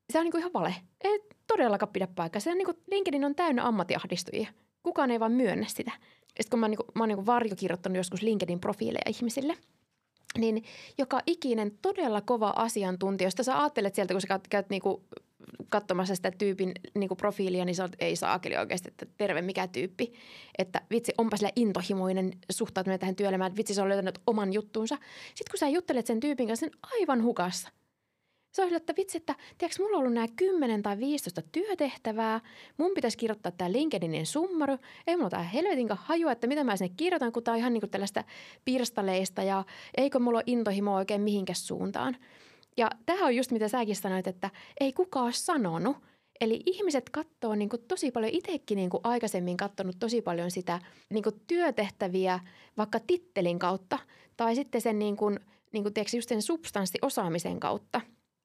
se 0.10 0.19
on 0.19 0.24
niinku 0.24 0.38
ihan 0.38 0.54
vale. 0.54 0.76
Ei 1.04 1.19
todellakaan 1.48 1.91
pidä 1.91 2.08
paikkaa. 2.15 2.39
Se 2.39 2.52
on 2.52 2.58
niinku, 2.58 2.74
LinkedIn 2.91 3.26
on 3.26 3.36
täynnä 3.36 3.67
ammattiahdistujia. 3.67 4.50
Kukaan 4.84 5.12
ei 5.12 5.19
vaan 5.19 5.32
myönnä 5.32 5.65
sitä. 5.67 5.91
Sitten 6.28 6.50
kun 6.50 6.60
mä, 6.60 6.67
niinku, 6.67 6.84
mä 6.95 7.04
oon 7.04 7.10
niinku 7.10 7.26
varjokirjoittanut 7.26 7.98
joskus 7.98 8.22
LinkedIn-profiileja 8.22 9.10
ihmisille, 9.10 9.58
niin 10.38 10.63
joka 10.98 11.22
ikinen 11.26 11.72
todella 11.82 12.22
kova 12.22 12.54
asiantuntija, 12.56 13.28
josta 13.28 13.43
sä 13.43 13.60
ajattelet 13.60 13.95
sieltä, 13.95 14.13
kun 14.13 14.22
sä 14.22 14.28
käyt, 14.28 14.48
käyt 14.48 14.69
niinku 14.69 15.04
katsomassa 15.69 16.15
sitä 16.15 16.32
tyypin 16.32 16.72
niinku 16.95 17.15
profiilia, 17.15 17.65
niin 17.65 17.76
sä 17.76 17.89
ei 18.00 18.15
saa 18.15 18.34
akeli 18.34 18.58
oikeasti, 18.58 18.88
että 18.88 19.06
terve 19.17 19.41
mikä 19.41 19.67
tyyppi. 19.67 20.13
Että 20.58 20.82
vitsi, 20.91 21.13
onpa 21.17 21.38
sillä 21.38 21.52
intohimoinen 21.56 22.32
suhtautuminen 22.52 23.00
tähän 23.00 23.15
työelämään, 23.15 23.50
että 23.50 23.58
vitsi 23.58 23.74
se 23.74 23.82
on 23.82 23.89
löytänyt 23.89 24.19
oman 24.28 24.54
juttuunsa. 24.54 24.95
Sitten 25.36 25.52
kun 25.52 25.58
sä 25.58 25.67
juttelet 25.67 26.06
sen 26.06 26.19
tyypin 26.19 26.48
kanssa, 26.48 26.65
sen 26.65 26.80
aivan 27.00 27.24
hukassa 27.24 27.69
Se 28.51 28.63
oli, 28.63 28.75
että 28.75 28.93
vitsi, 28.97 29.17
että 29.17 29.35
tiedätkö, 29.57 29.83
mulla 29.83 29.97
on 29.97 29.99
ollut 29.99 30.13
nämä 30.13 30.27
10 30.35 30.83
tai 30.83 30.97
15 30.97 31.41
työtehtävää. 31.51 32.41
Mun 32.77 32.91
pitäisi 32.95 33.17
kirjoittaa 33.17 33.51
tämä 33.51 33.71
LinkedInin 33.71 34.25
summaru. 34.25 34.77
Ei 35.07 35.15
mulla 35.15 35.29
tämä 35.29 35.43
helvetinkä 35.43 35.95
hajua, 35.95 36.31
että 36.31 36.47
mitä 36.47 36.63
mä 36.63 36.77
sinne 36.77 36.93
kirjoitan, 36.97 37.31
kun 37.31 37.43
tämä 37.43 37.53
on 37.53 37.59
ihan 37.59 37.73
niin 37.73 37.81
kuin 37.81 37.89
tällaista 37.89 38.23
pirstaleista 38.65 39.43
ja 39.43 39.65
eikö 39.97 40.19
mulla 40.19 40.38
ole 40.38 40.43
intohimoa 40.45 40.97
oikein 40.97 41.21
mihinkä 41.21 41.53
suuntaan. 41.53 42.17
Ja 42.77 42.89
tämä 43.05 43.25
on 43.25 43.35
just 43.35 43.51
mitä 43.51 43.67
säkin 43.67 43.95
sanoit, 43.95 44.27
että 44.27 44.49
ei 44.79 44.93
kukaan 44.93 45.25
ole 45.25 45.33
sanonut. 45.33 45.97
Eli 46.41 46.63
ihmiset 46.65 47.09
katsoo 47.09 47.55
niin 47.55 47.69
kuin 47.69 47.81
tosi 47.88 48.12
paljon, 48.12 48.33
itsekin 48.33 48.75
niin 48.75 48.89
kuin 48.89 49.01
aikaisemmin 49.03 49.57
katsonut 49.57 49.95
tosi 49.99 50.21
paljon 50.21 50.51
sitä 50.51 50.79
niin 51.09 51.23
kuin 51.23 51.41
työtehtäviä 51.47 52.39
vaikka 52.77 52.99
tittelin 53.07 53.59
kautta 53.59 53.99
tai 54.38 54.55
sitten 54.55 54.81
sen, 54.81 54.99
niin 54.99 55.17
kuin, 55.17 55.39
niin 55.71 55.83
kuin, 55.83 55.93
tiedätkö, 55.93 56.17
just 56.17 56.29
sen 56.29 56.41
substanssiosaamisen 56.41 57.59
kautta. 57.59 58.01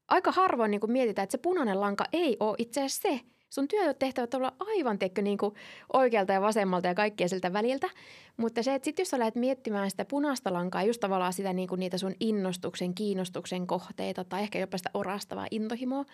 Aika 0.08 0.32
harvoin 0.32 0.70
niin 0.70 0.80
kuin 0.80 0.92
mietitään, 0.92 1.24
että 1.24 1.32
se 1.32 1.38
punainen 1.38 1.80
lanka 1.80 2.04
ei 2.12 2.36
ole 2.40 2.54
itse 2.58 2.80
asiassa 2.80 3.08
se– 3.08 3.20
sun 3.54 3.68
työtehtävät 3.68 4.34
olla 4.34 4.52
aivan 4.60 4.98
tekkö 4.98 5.22
niin 5.22 5.38
kuin 5.38 5.54
oikealta 5.92 6.32
ja 6.32 6.40
vasemmalta 6.40 6.88
ja 6.88 6.94
kaikkea 6.94 7.28
siltä 7.28 7.52
väliltä. 7.52 7.90
Mutta 8.36 8.62
se, 8.62 8.74
että 8.74 8.84
sit 8.84 8.98
jos 8.98 9.10
sä 9.10 9.18
lähdet 9.18 9.34
miettimään 9.34 9.90
sitä 9.90 10.04
punaista 10.04 10.52
lankaa, 10.52 10.82
just 10.82 11.00
tavallaan 11.00 11.32
sitä 11.32 11.52
niin 11.52 11.68
kuin 11.68 11.78
niitä 11.78 11.98
sun 11.98 12.14
innostuksen, 12.20 12.94
kiinnostuksen 12.94 13.66
kohteita 13.66 14.24
tai 14.24 14.42
ehkä 14.42 14.58
jopa 14.58 14.78
sitä 14.78 14.90
orastavaa 14.94 15.46
intohimoa, 15.50 16.04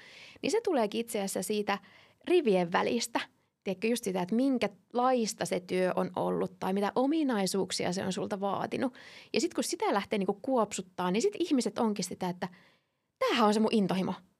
niin 0.42 0.50
se 0.50 0.60
tuleekin 0.64 1.00
itse 1.00 1.18
asiassa 1.18 1.42
siitä 1.42 1.78
rivien 2.24 2.72
välistä. 2.72 3.20
Tiedätkö 3.64 3.86
just 3.86 4.04
sitä, 4.04 4.22
että 4.22 4.34
minkälaista 4.34 5.44
se 5.44 5.60
työ 5.60 5.92
on 5.96 6.10
ollut 6.16 6.58
tai 6.58 6.72
mitä 6.72 6.92
ominaisuuksia 6.94 7.92
se 7.92 8.04
on 8.04 8.12
sulta 8.12 8.40
vaatinut. 8.40 8.94
Ja 9.32 9.40
sitten 9.40 9.54
kun 9.54 9.64
sitä 9.64 9.94
lähtee 9.94 10.18
niin 10.18 10.42
kuopsuttaa, 10.42 11.10
niin 11.10 11.22
sitten 11.22 11.42
ihmiset 11.42 11.78
onkin 11.78 12.04
sitä, 12.04 12.28
että 12.28 12.48
tämähän 13.20 13.46
on 13.46 13.54
se 13.54 13.60
mun 13.60 13.74
intohimo– 13.74 14.14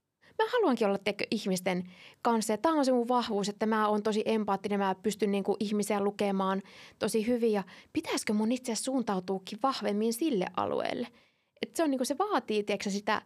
mä 0.45 0.51
haluankin 0.53 0.87
olla 0.87 0.99
teikö, 0.99 1.25
ihmisten 1.31 1.85
kanssa. 2.23 2.53
Ja 2.53 2.59
tämä 2.59 2.79
on 2.79 2.85
se 2.85 2.93
mun 2.93 3.09
vahvuus, 3.09 3.49
että 3.49 3.67
mä 3.67 3.89
oon 3.89 4.03
tosi 4.03 4.23
empaattinen, 4.25 4.79
mä 4.79 4.95
pystyn 4.95 5.31
niin 5.31 5.45
kuin 5.45 5.57
ihmisiä 5.61 6.01
lukemaan 6.01 6.63
tosi 6.99 7.27
hyvin. 7.27 7.53
Ja 7.53 7.63
pitäisikö 7.93 8.33
mun 8.33 8.53
itse 8.53 8.75
suuntautuukin 8.75 9.59
vahvemmin 9.63 10.13
sille 10.13 10.47
alueelle? 10.57 11.09
Et 11.63 11.77
se, 11.77 11.83
on, 11.83 11.91
niin 11.91 11.99
kuin, 11.99 12.07
se 12.07 12.19
vaatii 12.19 12.63
tiedätkö, 12.63 12.91
sitä 12.91 13.23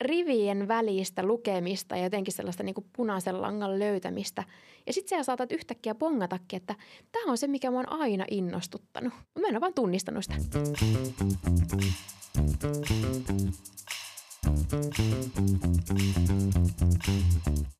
rivien 0.00 0.68
välistä 0.68 1.22
lukemista 1.22 1.96
ja 1.96 2.02
jotenkin 2.02 2.34
sellaista 2.34 2.62
niin 2.62 2.74
kuin 2.74 2.86
punaisen 2.96 3.42
langan 3.42 3.78
löytämistä. 3.78 4.44
Ja 4.86 4.92
sitten 4.92 5.18
sä 5.18 5.22
saatat 5.24 5.52
yhtäkkiä 5.52 5.94
bongatakin, 5.94 6.56
että 6.56 6.74
tämä 7.12 7.30
on 7.30 7.38
se, 7.38 7.46
mikä 7.46 7.70
mua 7.70 7.80
on 7.80 7.92
aina 7.92 8.24
innostuttanut. 8.30 9.12
Mä 9.38 9.48
en 9.48 9.54
ole 9.54 9.60
vaan 9.60 9.74
tunnistanut 9.74 10.24
sitä. 10.24 10.36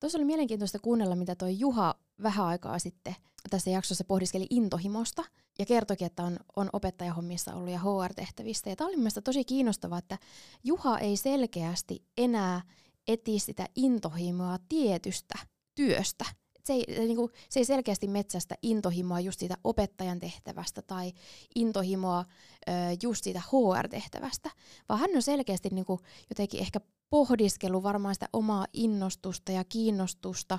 Tuossa 0.00 0.18
oli 0.18 0.24
mielenkiintoista 0.24 0.78
kuunnella, 0.78 1.16
mitä 1.16 1.34
toi 1.34 1.58
Juha 1.58 1.94
vähän 2.22 2.46
aikaa 2.46 2.78
sitten 2.78 3.14
tässä 3.50 3.70
jaksossa 3.70 4.04
pohdiskeli 4.04 4.46
intohimosta 4.50 5.24
ja 5.58 5.66
kertoikin, 5.66 6.06
että 6.06 6.22
on, 6.22 6.36
on 6.56 6.70
opettajahommissa 6.72 7.54
ollut 7.54 7.70
ja 7.72 7.78
HR-tehtävistä. 7.78 8.70
Ja 8.70 8.76
tämä 8.76 8.88
oli 8.88 8.96
mielestäni 8.96 9.22
tosi 9.22 9.44
kiinnostavaa, 9.44 9.98
että 9.98 10.18
Juha 10.64 10.98
ei 10.98 11.16
selkeästi 11.16 12.04
enää 12.16 12.60
eti 13.08 13.38
sitä 13.38 13.66
intohimoa 13.76 14.58
tietystä 14.68 15.34
työstä, 15.74 16.24
se 16.66 16.72
ei, 16.72 16.84
niin 16.98 17.16
kuin, 17.16 17.32
se 17.48 17.60
ei 17.60 17.64
selkeästi 17.64 18.08
metsästä 18.08 18.54
intohimoa 18.62 19.20
just 19.20 19.38
siitä 19.38 19.56
opettajan 19.64 20.20
tehtävästä 20.20 20.82
tai 20.82 21.12
intohimoa 21.54 22.24
ö, 22.68 22.72
just 23.02 23.24
siitä 23.24 23.42
HR-tehtävästä, 23.52 24.50
vaan 24.88 25.00
hän 25.00 25.10
on 25.14 25.22
selkeästi 25.22 25.68
niin 25.72 25.84
kuin, 25.84 26.00
jotenkin 26.30 26.60
ehkä 26.60 26.80
pohdiskellut 27.10 27.82
varmaan 27.82 28.14
sitä 28.14 28.28
omaa 28.32 28.66
innostusta 28.72 29.52
ja 29.52 29.64
kiinnostusta 29.64 30.58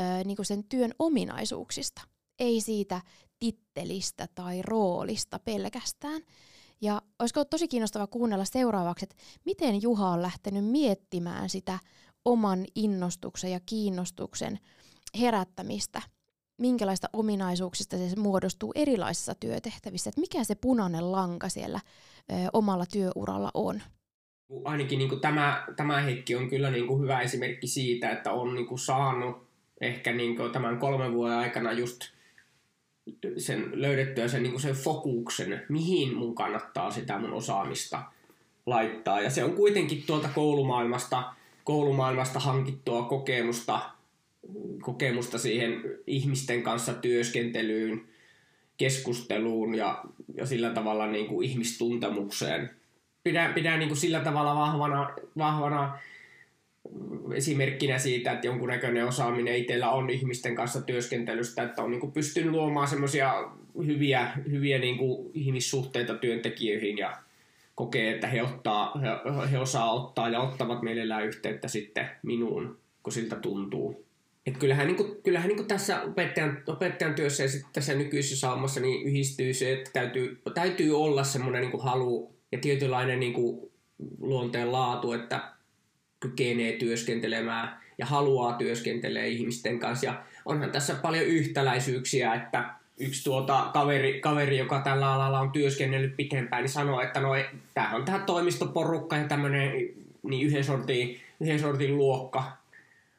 ö, 0.00 0.02
niin 0.24 0.36
kuin 0.36 0.46
sen 0.46 0.64
työn 0.64 0.94
ominaisuuksista, 0.98 2.02
ei 2.38 2.60
siitä 2.60 3.00
tittelistä 3.38 4.28
tai 4.34 4.62
roolista 4.62 5.38
pelkästään. 5.38 6.22
Ja 6.80 7.02
olisiko 7.18 7.44
tosi 7.44 7.68
kiinnostava 7.68 8.06
kuunnella 8.06 8.44
seuraavaksi, 8.44 9.04
että 9.04 9.16
miten 9.44 9.82
Juha 9.82 10.08
on 10.08 10.22
lähtenyt 10.22 10.64
miettimään 10.64 11.48
sitä 11.48 11.78
oman 12.24 12.64
innostuksen 12.74 13.52
ja 13.52 13.60
kiinnostuksen 13.66 14.58
herättämistä, 15.20 16.02
minkälaista 16.58 17.08
ominaisuuksista 17.12 17.96
se 17.96 18.16
muodostuu 18.16 18.72
erilaisissa 18.74 19.34
työtehtävissä, 19.34 20.10
että 20.10 20.20
mikä 20.20 20.44
se 20.44 20.54
punainen 20.54 21.12
lanka 21.12 21.48
siellä 21.48 21.80
ö, 22.32 22.34
omalla 22.52 22.86
työuralla 22.86 23.50
on. 23.54 23.82
Ainakin 24.64 24.98
niin 24.98 25.08
kuin 25.08 25.20
tämä, 25.20 25.66
tämä 25.76 26.00
hetki 26.00 26.36
on 26.36 26.48
kyllä 26.50 26.70
niin 26.70 26.86
kuin 26.86 27.02
hyvä 27.02 27.20
esimerkki 27.20 27.66
siitä, 27.66 28.10
että 28.10 28.32
on 28.32 28.54
niin 28.54 28.66
kuin 28.66 28.78
saanut 28.78 29.50
ehkä 29.80 30.12
niin 30.12 30.36
kuin 30.36 30.52
tämän 30.52 30.78
kolmen 30.78 31.12
vuoden 31.12 31.36
aikana 31.36 31.72
just 31.72 32.00
sen 33.36 33.70
löydettyä 33.72 34.28
sen, 34.28 34.42
niin 34.42 34.52
kuin 34.52 34.62
sen 34.62 34.74
fokuksen, 34.74 35.62
mihin 35.68 36.16
mun 36.16 36.34
kannattaa 36.34 36.90
sitä 36.90 37.18
mun 37.18 37.32
osaamista 37.32 38.02
laittaa. 38.66 39.20
Ja 39.20 39.30
se 39.30 39.44
on 39.44 39.52
kuitenkin 39.52 40.04
tuolta 40.06 40.28
koulumaailmasta, 40.34 41.32
koulumaailmasta 41.64 42.40
hankittua 42.40 43.02
kokemusta 43.02 43.80
kokemusta 44.82 45.38
siihen 45.38 45.82
ihmisten 46.06 46.62
kanssa 46.62 46.94
työskentelyyn, 46.94 48.02
keskusteluun 48.76 49.74
ja, 49.74 50.04
ja 50.34 50.46
sillä 50.46 50.70
tavalla 50.70 51.06
niin 51.06 51.26
kuin 51.26 51.48
ihmistuntemukseen. 51.48 52.70
Pidän, 53.22 53.54
pidän 53.54 53.78
niin 53.78 53.88
kuin 53.88 53.98
sillä 53.98 54.20
tavalla 54.20 54.54
vahvana, 54.54 55.10
vahvana 55.38 55.98
esimerkkinä 57.34 57.98
siitä, 57.98 58.32
että 58.32 58.46
jonkunnäköinen 58.46 59.06
osaaminen 59.06 59.56
itsellä 59.56 59.90
on 59.90 60.10
ihmisten 60.10 60.54
kanssa 60.54 60.80
työskentelystä, 60.80 61.62
että 61.62 61.82
on 61.82 61.90
niin 61.90 62.00
kuin 62.00 62.12
pystynyt 62.12 62.50
luomaan 62.50 62.88
semmoisia 62.88 63.50
hyviä, 63.86 64.32
hyviä 64.50 64.78
niin 64.78 64.98
kuin 64.98 65.30
ihmissuhteita 65.34 66.14
työntekijöihin 66.14 66.98
ja 66.98 67.18
kokee, 67.74 68.14
että 68.14 68.26
he, 68.26 68.42
ottaa, 68.42 68.98
he, 68.98 69.08
he 69.50 69.58
osaa 69.58 69.92
ottaa 69.92 70.28
ja 70.28 70.40
ottavat 70.40 70.82
mielellään 70.82 71.26
yhteyttä 71.26 71.68
sitten 71.68 72.10
minuun, 72.22 72.78
kun 73.02 73.12
siltä 73.12 73.36
tuntuu. 73.36 74.09
Et 74.46 74.56
kyllähän, 74.56 74.86
niin 74.86 74.96
kuin, 74.96 75.22
kyllähän 75.22 75.48
niin 75.48 75.56
kuin 75.56 75.68
tässä 75.68 76.02
opettajan, 76.02 76.62
opettajan 76.66 77.14
työssä 77.14 77.42
ja 77.42 77.48
sitten 77.48 77.70
tässä 77.72 77.94
nykyisessä 77.94 78.36
saamassa 78.36 78.80
niin 78.80 79.06
yhdistyy 79.06 79.54
se, 79.54 79.72
että 79.72 79.90
täytyy, 79.92 80.40
täytyy 80.54 81.02
olla 81.02 81.24
semmoinen 81.24 81.62
niin 81.62 81.82
halu 81.82 82.34
ja 82.52 82.58
tietynlainen 82.58 83.32
kuin 83.32 83.70
luonteen 84.20 84.72
laatu, 84.72 85.12
että 85.12 85.52
kykenee 86.20 86.72
työskentelemään 86.72 87.80
ja 87.98 88.06
haluaa 88.06 88.52
työskentelee 88.52 89.28
ihmisten 89.28 89.78
kanssa. 89.78 90.06
Ja 90.06 90.22
onhan 90.44 90.70
tässä 90.70 90.94
paljon 90.94 91.24
yhtäläisyyksiä, 91.24 92.34
että 92.34 92.70
yksi 92.98 93.24
tuota 93.24 93.70
kaveri, 93.72 94.20
kaveri, 94.20 94.58
joka 94.58 94.80
tällä 94.80 95.12
alalla 95.12 95.40
on 95.40 95.50
työskennellyt 95.50 96.16
pitempään, 96.16 96.62
niin 96.62 96.70
sanoo, 96.70 97.00
että 97.00 97.20
no, 97.20 97.30
tämä 97.74 97.96
on 97.96 98.04
tämä 98.04 98.18
toimistoporukka 98.18 99.16
ja 99.16 99.24
tämmöinen 99.24 99.72
niin 100.22 100.46
yhden 100.46 100.64
sortin, 100.64 101.20
yhden 101.40 101.60
sortin 101.60 101.96
luokka, 101.96 102.59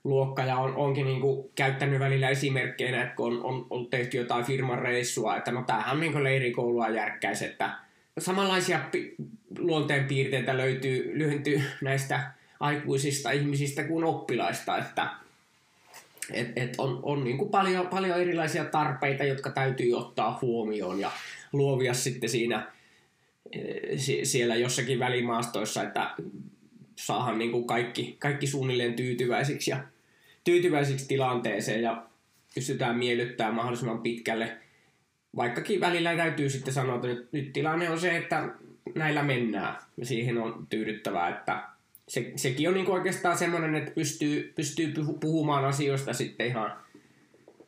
luokka 0.03 0.45
ja 0.45 0.57
on, 0.57 0.75
onkin 0.75 1.05
niin 1.05 1.21
kuin 1.21 1.49
käyttänyt 1.55 1.99
välillä 1.99 2.29
esimerkkeinä, 2.29 3.03
että 3.03 3.15
kun 3.15 3.33
on, 3.33 3.43
on, 3.43 3.67
on 3.69 3.87
tehty 3.87 4.17
jotain 4.17 4.45
firman 4.45 4.79
reissua, 4.79 5.37
että 5.37 5.51
no 5.51 5.63
tämähän 5.67 5.99
niin 5.99 6.11
kuin 6.11 6.23
leirikoulua 6.23 6.89
järkkäis, 6.89 7.41
että 7.41 7.69
samanlaisia 8.19 8.79
pi- 8.91 9.15
luonteenpiirteitä 9.57 10.57
löytyy, 10.57 11.19
löytyy 11.19 11.61
näistä 11.81 12.31
aikuisista 12.59 13.31
ihmisistä 13.31 13.83
kuin 13.83 14.03
oppilaista, 14.03 14.77
että 14.77 15.09
et, 16.33 16.47
et 16.55 16.75
on, 16.77 16.99
on 17.03 17.23
niin 17.23 17.37
kuin 17.37 17.49
paljon, 17.49 17.87
paljon 17.87 18.21
erilaisia 18.21 18.65
tarpeita, 18.65 19.23
jotka 19.23 19.49
täytyy 19.49 19.93
ottaa 19.93 20.39
huomioon 20.41 20.99
ja 20.99 21.11
luovia 21.53 21.93
sitten 21.93 22.29
siinä 22.29 22.67
eh, 23.51 23.99
siellä 24.23 24.55
jossakin 24.55 24.99
välimaastoissa, 24.99 25.83
että 25.83 26.15
saadaan 27.05 27.39
niin 27.39 27.51
kuin 27.51 27.67
kaikki, 27.67 28.15
kaikki 28.19 28.47
suunnilleen 28.47 28.93
tyytyväisiksi 28.93 29.71
ja 29.71 29.83
tyytyväisiksi 30.43 31.07
tilanteeseen 31.07 31.81
ja 31.81 32.05
pystytään 32.55 32.97
miellyttämään 32.97 33.55
mahdollisimman 33.55 34.01
pitkälle. 34.01 34.57
Vaikkakin 35.35 35.79
välillä 35.79 36.15
täytyy 36.15 36.49
sitten 36.49 36.73
sanoa, 36.73 36.95
että 36.95 37.07
nyt, 37.07 37.29
nyt 37.31 37.53
tilanne 37.53 37.89
on 37.89 37.99
se, 37.99 38.17
että 38.17 38.49
näillä 38.95 39.23
mennään 39.23 39.77
ja 39.97 40.05
siihen 40.05 40.37
on 40.37 40.67
tyydyttävää, 40.69 41.29
että 41.29 41.63
se, 42.07 42.31
sekin 42.35 42.69
on 42.69 42.73
niin 42.73 42.89
oikeastaan 42.89 43.37
semmoinen, 43.37 43.75
että 43.75 43.91
pystyy, 43.91 44.53
pystyy 44.55 44.93
puhumaan 45.19 45.65
asioista 45.65 46.13
sitten 46.13 46.47
ihan, 46.47 46.73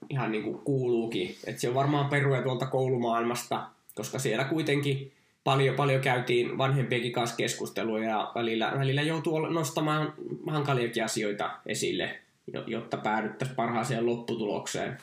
ihan 0.09 0.31
niin 0.31 0.43
kuin 0.43 0.59
kuuluukin. 0.59 1.35
että 1.47 1.61
se 1.61 1.69
on 1.69 1.75
varmaan 1.75 2.09
peruja 2.09 2.41
tuolta 2.41 2.65
koulumaailmasta, 2.65 3.67
koska 3.95 4.19
siellä 4.19 4.43
kuitenkin 4.43 5.11
paljon, 5.43 5.75
paljon 5.75 6.01
käytiin 6.01 6.57
vanhempienkin 6.57 7.11
kanssa 7.11 7.35
keskustelua 7.35 7.99
ja 7.99 8.31
välillä, 8.35 8.73
välillä 8.77 9.01
joutuu 9.01 9.39
nostamaan 9.39 10.13
hankaliakin 10.47 11.03
asioita 11.03 11.51
esille, 11.65 12.19
jotta 12.67 12.97
päädyttäisiin 12.97 13.55
parhaaseen 13.55 14.05
lopputulokseen. 14.05 14.97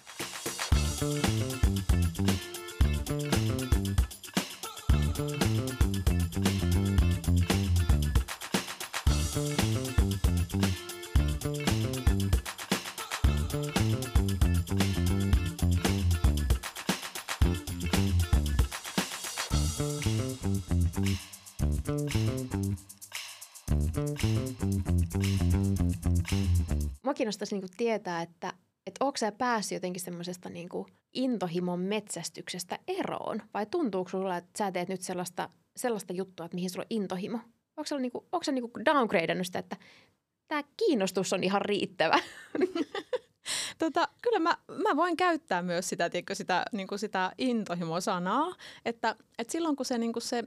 Thank 19.80 20.06
you 20.06 20.19
Mua 27.02 27.14
kiinnostaisi 27.14 27.54
niin 27.54 27.68
tietää, 27.76 28.22
että 28.22 28.52
että 28.86 29.04
onko 29.04 29.16
sä 29.16 29.32
päässyt 29.32 29.76
jotenkin 29.76 30.02
semmoisesta 30.02 30.48
niin 30.48 30.68
intohimon 31.14 31.80
metsästyksestä 31.80 32.78
eroon? 32.88 33.42
Vai 33.54 33.66
tuntuuko 33.66 34.10
sulla, 34.10 34.36
että 34.36 34.50
sä 34.58 34.72
teet 34.72 34.88
nyt 34.88 35.00
sellaista, 35.00 35.48
sellaista 35.76 36.12
juttua, 36.12 36.46
että 36.46 36.54
mihin 36.54 36.70
sulla 36.70 36.84
on 36.90 36.96
intohimo? 36.96 37.38
Onko 37.76 37.86
sä, 37.86 37.98
niin 37.98 38.12
kuin, 38.12 38.24
onko 38.32 38.44
sä 38.44 38.52
niin 38.52 38.84
downgradannut 38.84 39.46
sitä, 39.46 39.58
että 39.58 39.76
tämä 40.48 40.62
kiinnostus 40.76 41.32
on 41.32 41.44
ihan 41.44 41.62
riittävä? 41.62 42.18
Tota, 43.80 44.08
kyllä 44.22 44.38
mä, 44.38 44.56
mä 44.68 44.96
voin 44.96 45.16
käyttää 45.16 45.62
myös 45.62 45.88
sitä, 45.88 46.10
tiedätkö, 46.10 46.34
sitä, 46.34 46.64
niin 46.72 46.86
kuin 46.86 46.98
sitä 46.98 47.32
intohimo-sanaa, 47.38 48.54
että, 48.84 49.16
että 49.38 49.52
silloin 49.52 49.76
kun 49.76 49.86
se, 49.86 49.98
niin 49.98 50.12
kuin 50.12 50.22
se 50.22 50.44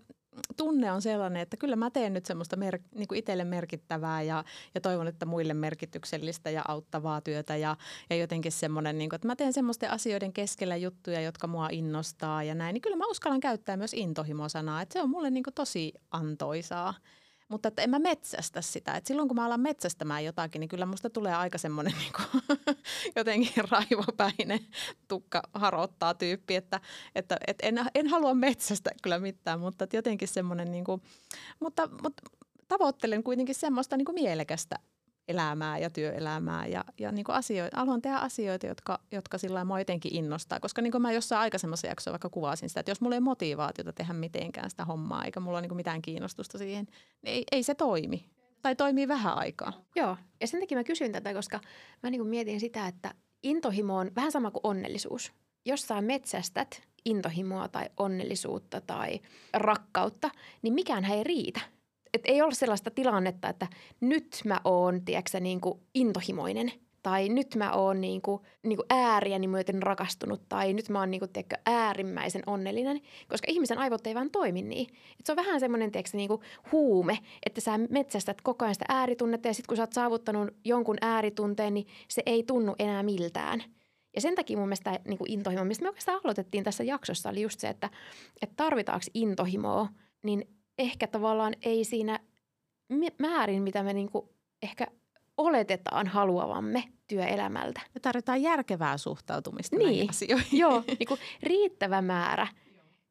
tunne 0.58 0.92
on 0.92 1.02
sellainen, 1.02 1.42
että 1.42 1.58
kyllä 1.58 1.76
mä 1.76 1.90
teen 1.90 2.14
nyt 2.14 2.26
semmoista 2.26 2.56
mer- 2.56 2.80
niin 2.96 3.08
kuin 3.08 3.20
itselle 3.20 3.44
merkittävää 3.44 4.22
ja, 4.22 4.44
ja 4.76 4.82
toivon, 4.82 5.08
että 5.08 5.26
muille 5.26 5.54
merkityksellistä 5.54 6.50
ja 6.50 6.62
auttavaa 6.68 7.22
työtä 7.22 7.56
ja, 7.56 7.78
ja 8.10 8.16
jotenkin 8.16 8.52
semmoinen, 8.52 8.98
niin 8.98 9.10
kuin, 9.10 9.16
että 9.16 9.28
mä 9.28 9.36
teen 9.36 9.54
semmoisten 9.54 9.92
asioiden 9.92 10.34
keskellä 10.34 10.76
juttuja, 10.76 11.22
jotka 11.22 11.48
mua 11.48 11.68
innostaa 11.72 12.44
ja 12.44 12.56
näin, 12.56 12.74
niin 12.74 12.82
kyllä 12.82 12.98
mä 12.98 13.08
uskallan 13.08 13.40
käyttää 13.40 13.78
myös 13.78 13.94
intohimo-sanaa, 13.94 14.82
että 14.82 14.94
se 14.94 15.02
on 15.02 15.10
mulle 15.10 15.30
niin 15.30 15.44
kuin 15.44 15.54
tosi 15.54 15.94
antoisaa. 16.12 16.94
Mutta 17.54 17.68
että 17.68 17.82
en 17.82 17.90
mä 17.90 18.00
metsästä 18.00 18.62
sitä. 18.62 18.96
Et 18.96 19.06
silloin 19.06 19.28
kun 19.28 19.36
mä 19.36 19.46
alan 19.46 19.60
metsästämään 19.60 20.26
jotakin, 20.26 20.60
niin 20.60 20.68
kyllä 20.70 20.86
musta 20.86 21.10
tulee 21.10 21.36
aika 21.36 21.58
semmoinen 21.58 21.94
niin 22.00 22.78
jotenkin 23.16 23.64
raivopäinen 23.72 24.60
tukka 25.08 25.42
harottaa 25.54 26.14
tyyppi, 26.14 26.56
että, 26.56 26.80
että, 27.16 27.38
että 27.48 27.68
en, 27.68 27.80
en 27.96 28.08
halua 28.08 28.34
metsästä 28.34 28.92
kyllä 29.04 29.20
mitään, 29.20 29.60
mutta 29.60 29.88
jotenkin 29.94 30.28
semmoinen, 30.28 30.72
niin 30.72 30.84
kuin, 30.84 31.02
mutta, 31.60 31.90
mutta 32.02 32.24
tavoittelen 32.68 33.24
kuitenkin 33.24 33.56
semmoista 33.56 33.98
niin 33.98 34.06
kuin 34.06 34.16
mielekästä 34.16 34.76
elämää 35.28 35.78
ja 35.78 35.90
työelämää 35.90 36.68
ja, 36.68 36.84
ja 37.00 37.12
niin 37.12 37.24
kuin 37.24 37.36
asioita, 37.36 37.78
haluan 37.78 38.02
tehdä 38.02 38.18
asioita, 38.18 38.68
jotka, 38.68 39.00
jotka 39.12 39.38
sillä 39.38 39.66
mua 39.66 39.80
jotenkin 39.80 40.16
innostaa. 40.16 40.60
Koska 40.60 40.82
niin 40.82 40.92
kuin 40.92 41.02
mä 41.02 41.12
jossain 41.12 41.40
aikaisemmassa 41.40 41.88
jaksossa 41.88 42.12
vaikka 42.12 42.30
kuvasin 42.30 42.70
sitä, 42.70 42.80
että 42.80 42.92
jos 42.92 43.02
mulla 43.02 43.16
ei 43.16 43.22
motivaatiota 43.22 43.94
tehdä 43.94 44.14
mitenkään 44.14 44.70
sitä 44.70 44.86
hommaa, 44.86 45.26
eikä 45.26 45.40
mulla 45.40 45.58
ole 45.58 45.62
niin 45.62 45.70
kuin 45.70 45.78
mitään 45.78 46.02
kiinnostusta 46.02 46.58
siihen, 46.58 46.86
niin 47.22 47.36
ei, 47.36 47.44
ei 47.52 47.64
se 47.64 47.76
toimi. 47.76 48.30
Tai 48.62 48.76
toimii 48.76 49.08
vähän 49.08 49.38
aikaa. 49.38 49.74
Joo, 49.96 50.18
ja 50.42 50.48
sen 50.48 50.60
takia 50.60 50.78
mä 50.78 50.84
kysyn 50.84 51.12
tätä, 51.12 51.34
koska 51.34 51.60
mä 52.04 52.10
niin 52.10 52.20
kuin 52.20 52.30
mietin 52.30 52.60
sitä, 52.60 52.88
että 52.88 53.14
intohimo 53.44 53.98
on 53.98 54.12
vähän 54.16 54.32
sama 54.32 54.52
kuin 54.52 54.62
onnellisuus. 54.64 55.34
Jos 55.66 55.82
sä 55.82 56.02
metsästät 56.02 56.82
intohimoa 57.06 57.68
tai 57.68 57.90
onnellisuutta 57.98 58.82
tai 58.82 59.20
rakkautta, 59.54 60.30
niin 60.62 60.74
mikään 60.74 61.06
ei 61.06 61.24
riitä 61.24 61.62
et 62.14 62.22
ei 62.26 62.42
ole 62.42 62.54
sellaista 62.54 62.92
tilannetta, 62.92 63.50
että 63.50 63.68
nyt 64.02 64.42
mä 64.46 64.62
oon, 64.64 65.06
tiedätkö, 65.06 65.40
niin 65.40 65.62
kuin 65.62 65.80
intohimoinen 65.94 66.72
tai 67.04 67.30
nyt 67.30 67.56
mä 67.56 67.74
oon 67.74 68.02
niin 68.02 68.22
kuin, 68.22 68.42
niin 68.64 68.78
kuin 68.78 68.86
ääriäni 68.90 69.48
myöten 69.48 69.84
rakastunut 69.84 70.42
tai 70.50 70.74
nyt 70.74 70.90
mä 70.90 71.00
oon 71.00 71.12
niin 71.12 71.20
kuin, 71.20 71.34
tiedätkö, 71.34 71.56
äärimmäisen 71.66 72.44
onnellinen, 72.46 73.02
koska 73.28 73.46
ihmisen 73.50 73.78
aivot 73.78 74.08
ei 74.08 74.16
vaan 74.16 74.32
toimi 74.32 74.62
niin. 74.62 74.88
Et 75.20 75.26
se 75.26 75.32
on 75.32 75.36
vähän 75.36 75.60
semmoinen 75.60 75.92
tiedätkö, 75.92 76.18
niin 76.18 76.28
kuin 76.28 76.42
huume, 76.72 77.20
että 77.46 77.62
sä 77.62 77.78
metsästät 77.78 78.42
koko 78.42 78.66
ajan 78.66 78.76
sitä 78.76 78.86
ääritunnetta 78.90 79.48
ja 79.48 79.54
sitten 79.54 79.68
kun 79.68 79.78
sä 79.78 79.84
oot 79.84 79.94
saavuttanut 79.94 80.50
jonkun 80.66 80.98
ääritunteen, 81.02 81.74
niin 81.74 81.88
se 82.08 82.24
ei 82.26 82.44
tunnu 82.44 82.76
enää 82.80 83.04
miltään. 83.04 83.64
Ja 84.16 84.22
sen 84.22 84.36
takia 84.36 84.58
mun 84.58 84.68
mielestä 84.68 85.00
niin 85.08 85.18
kuin 85.18 85.32
intohimo, 85.32 85.64
mistä 85.64 85.84
me 85.84 85.90
oikeastaan 85.90 86.22
aloitettiin 86.24 86.64
tässä 86.64 86.84
jaksossa, 86.84 87.30
oli 87.30 87.42
just 87.42 87.60
se, 87.60 87.68
että, 87.70 87.90
että 88.42 88.56
tarvitaanko 88.56 89.06
intohimoa, 89.14 89.88
niin 90.24 90.48
ehkä 90.78 91.08
tavallaan 91.08 91.54
ei 91.62 91.84
siinä 91.84 92.20
määrin, 93.20 93.64
mitä 93.64 93.84
me 93.84 93.94
niinku 93.94 94.30
ehkä 94.64 94.88
oletetaan 95.38 96.08
haluavamme 96.08 96.84
työelämältä. 97.08 97.82
Me 97.94 98.00
tarvitaan 98.00 98.42
järkevää 98.42 98.98
suhtautumista 98.98 99.78
niin. 99.78 99.86
näihin 99.86 100.10
asioihin. 100.10 100.60
Joo, 100.60 100.84
niinku 101.00 101.18
riittävä 101.44 102.02
määrä, 102.02 102.48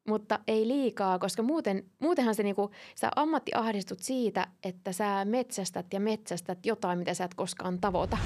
mutta 0.07 0.39
ei 0.47 0.67
liikaa, 0.67 1.19
koska 1.19 1.43
muuten, 1.43 1.83
muutenhan 1.99 2.35
se 2.35 2.43
niinku, 2.43 2.71
sä 2.95 3.11
ammattiahdistut 3.15 3.99
siitä, 3.99 4.47
että 4.63 4.91
sä 4.91 5.25
metsästät 5.25 5.93
ja 5.93 5.99
metsästät 5.99 6.65
jotain, 6.65 6.99
mitä 6.99 7.13
sä 7.13 7.23
et 7.23 7.33
koskaan 7.33 7.81
tavoita. 7.81 8.17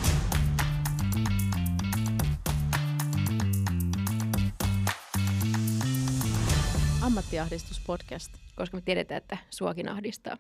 Ammattiahdistuspodcast 7.07 8.31
koska 8.57 8.77
me 8.77 8.81
tiedetään, 8.81 9.17
että 9.17 9.37
suakin 9.49 9.89
ahdistaa. 9.89 10.37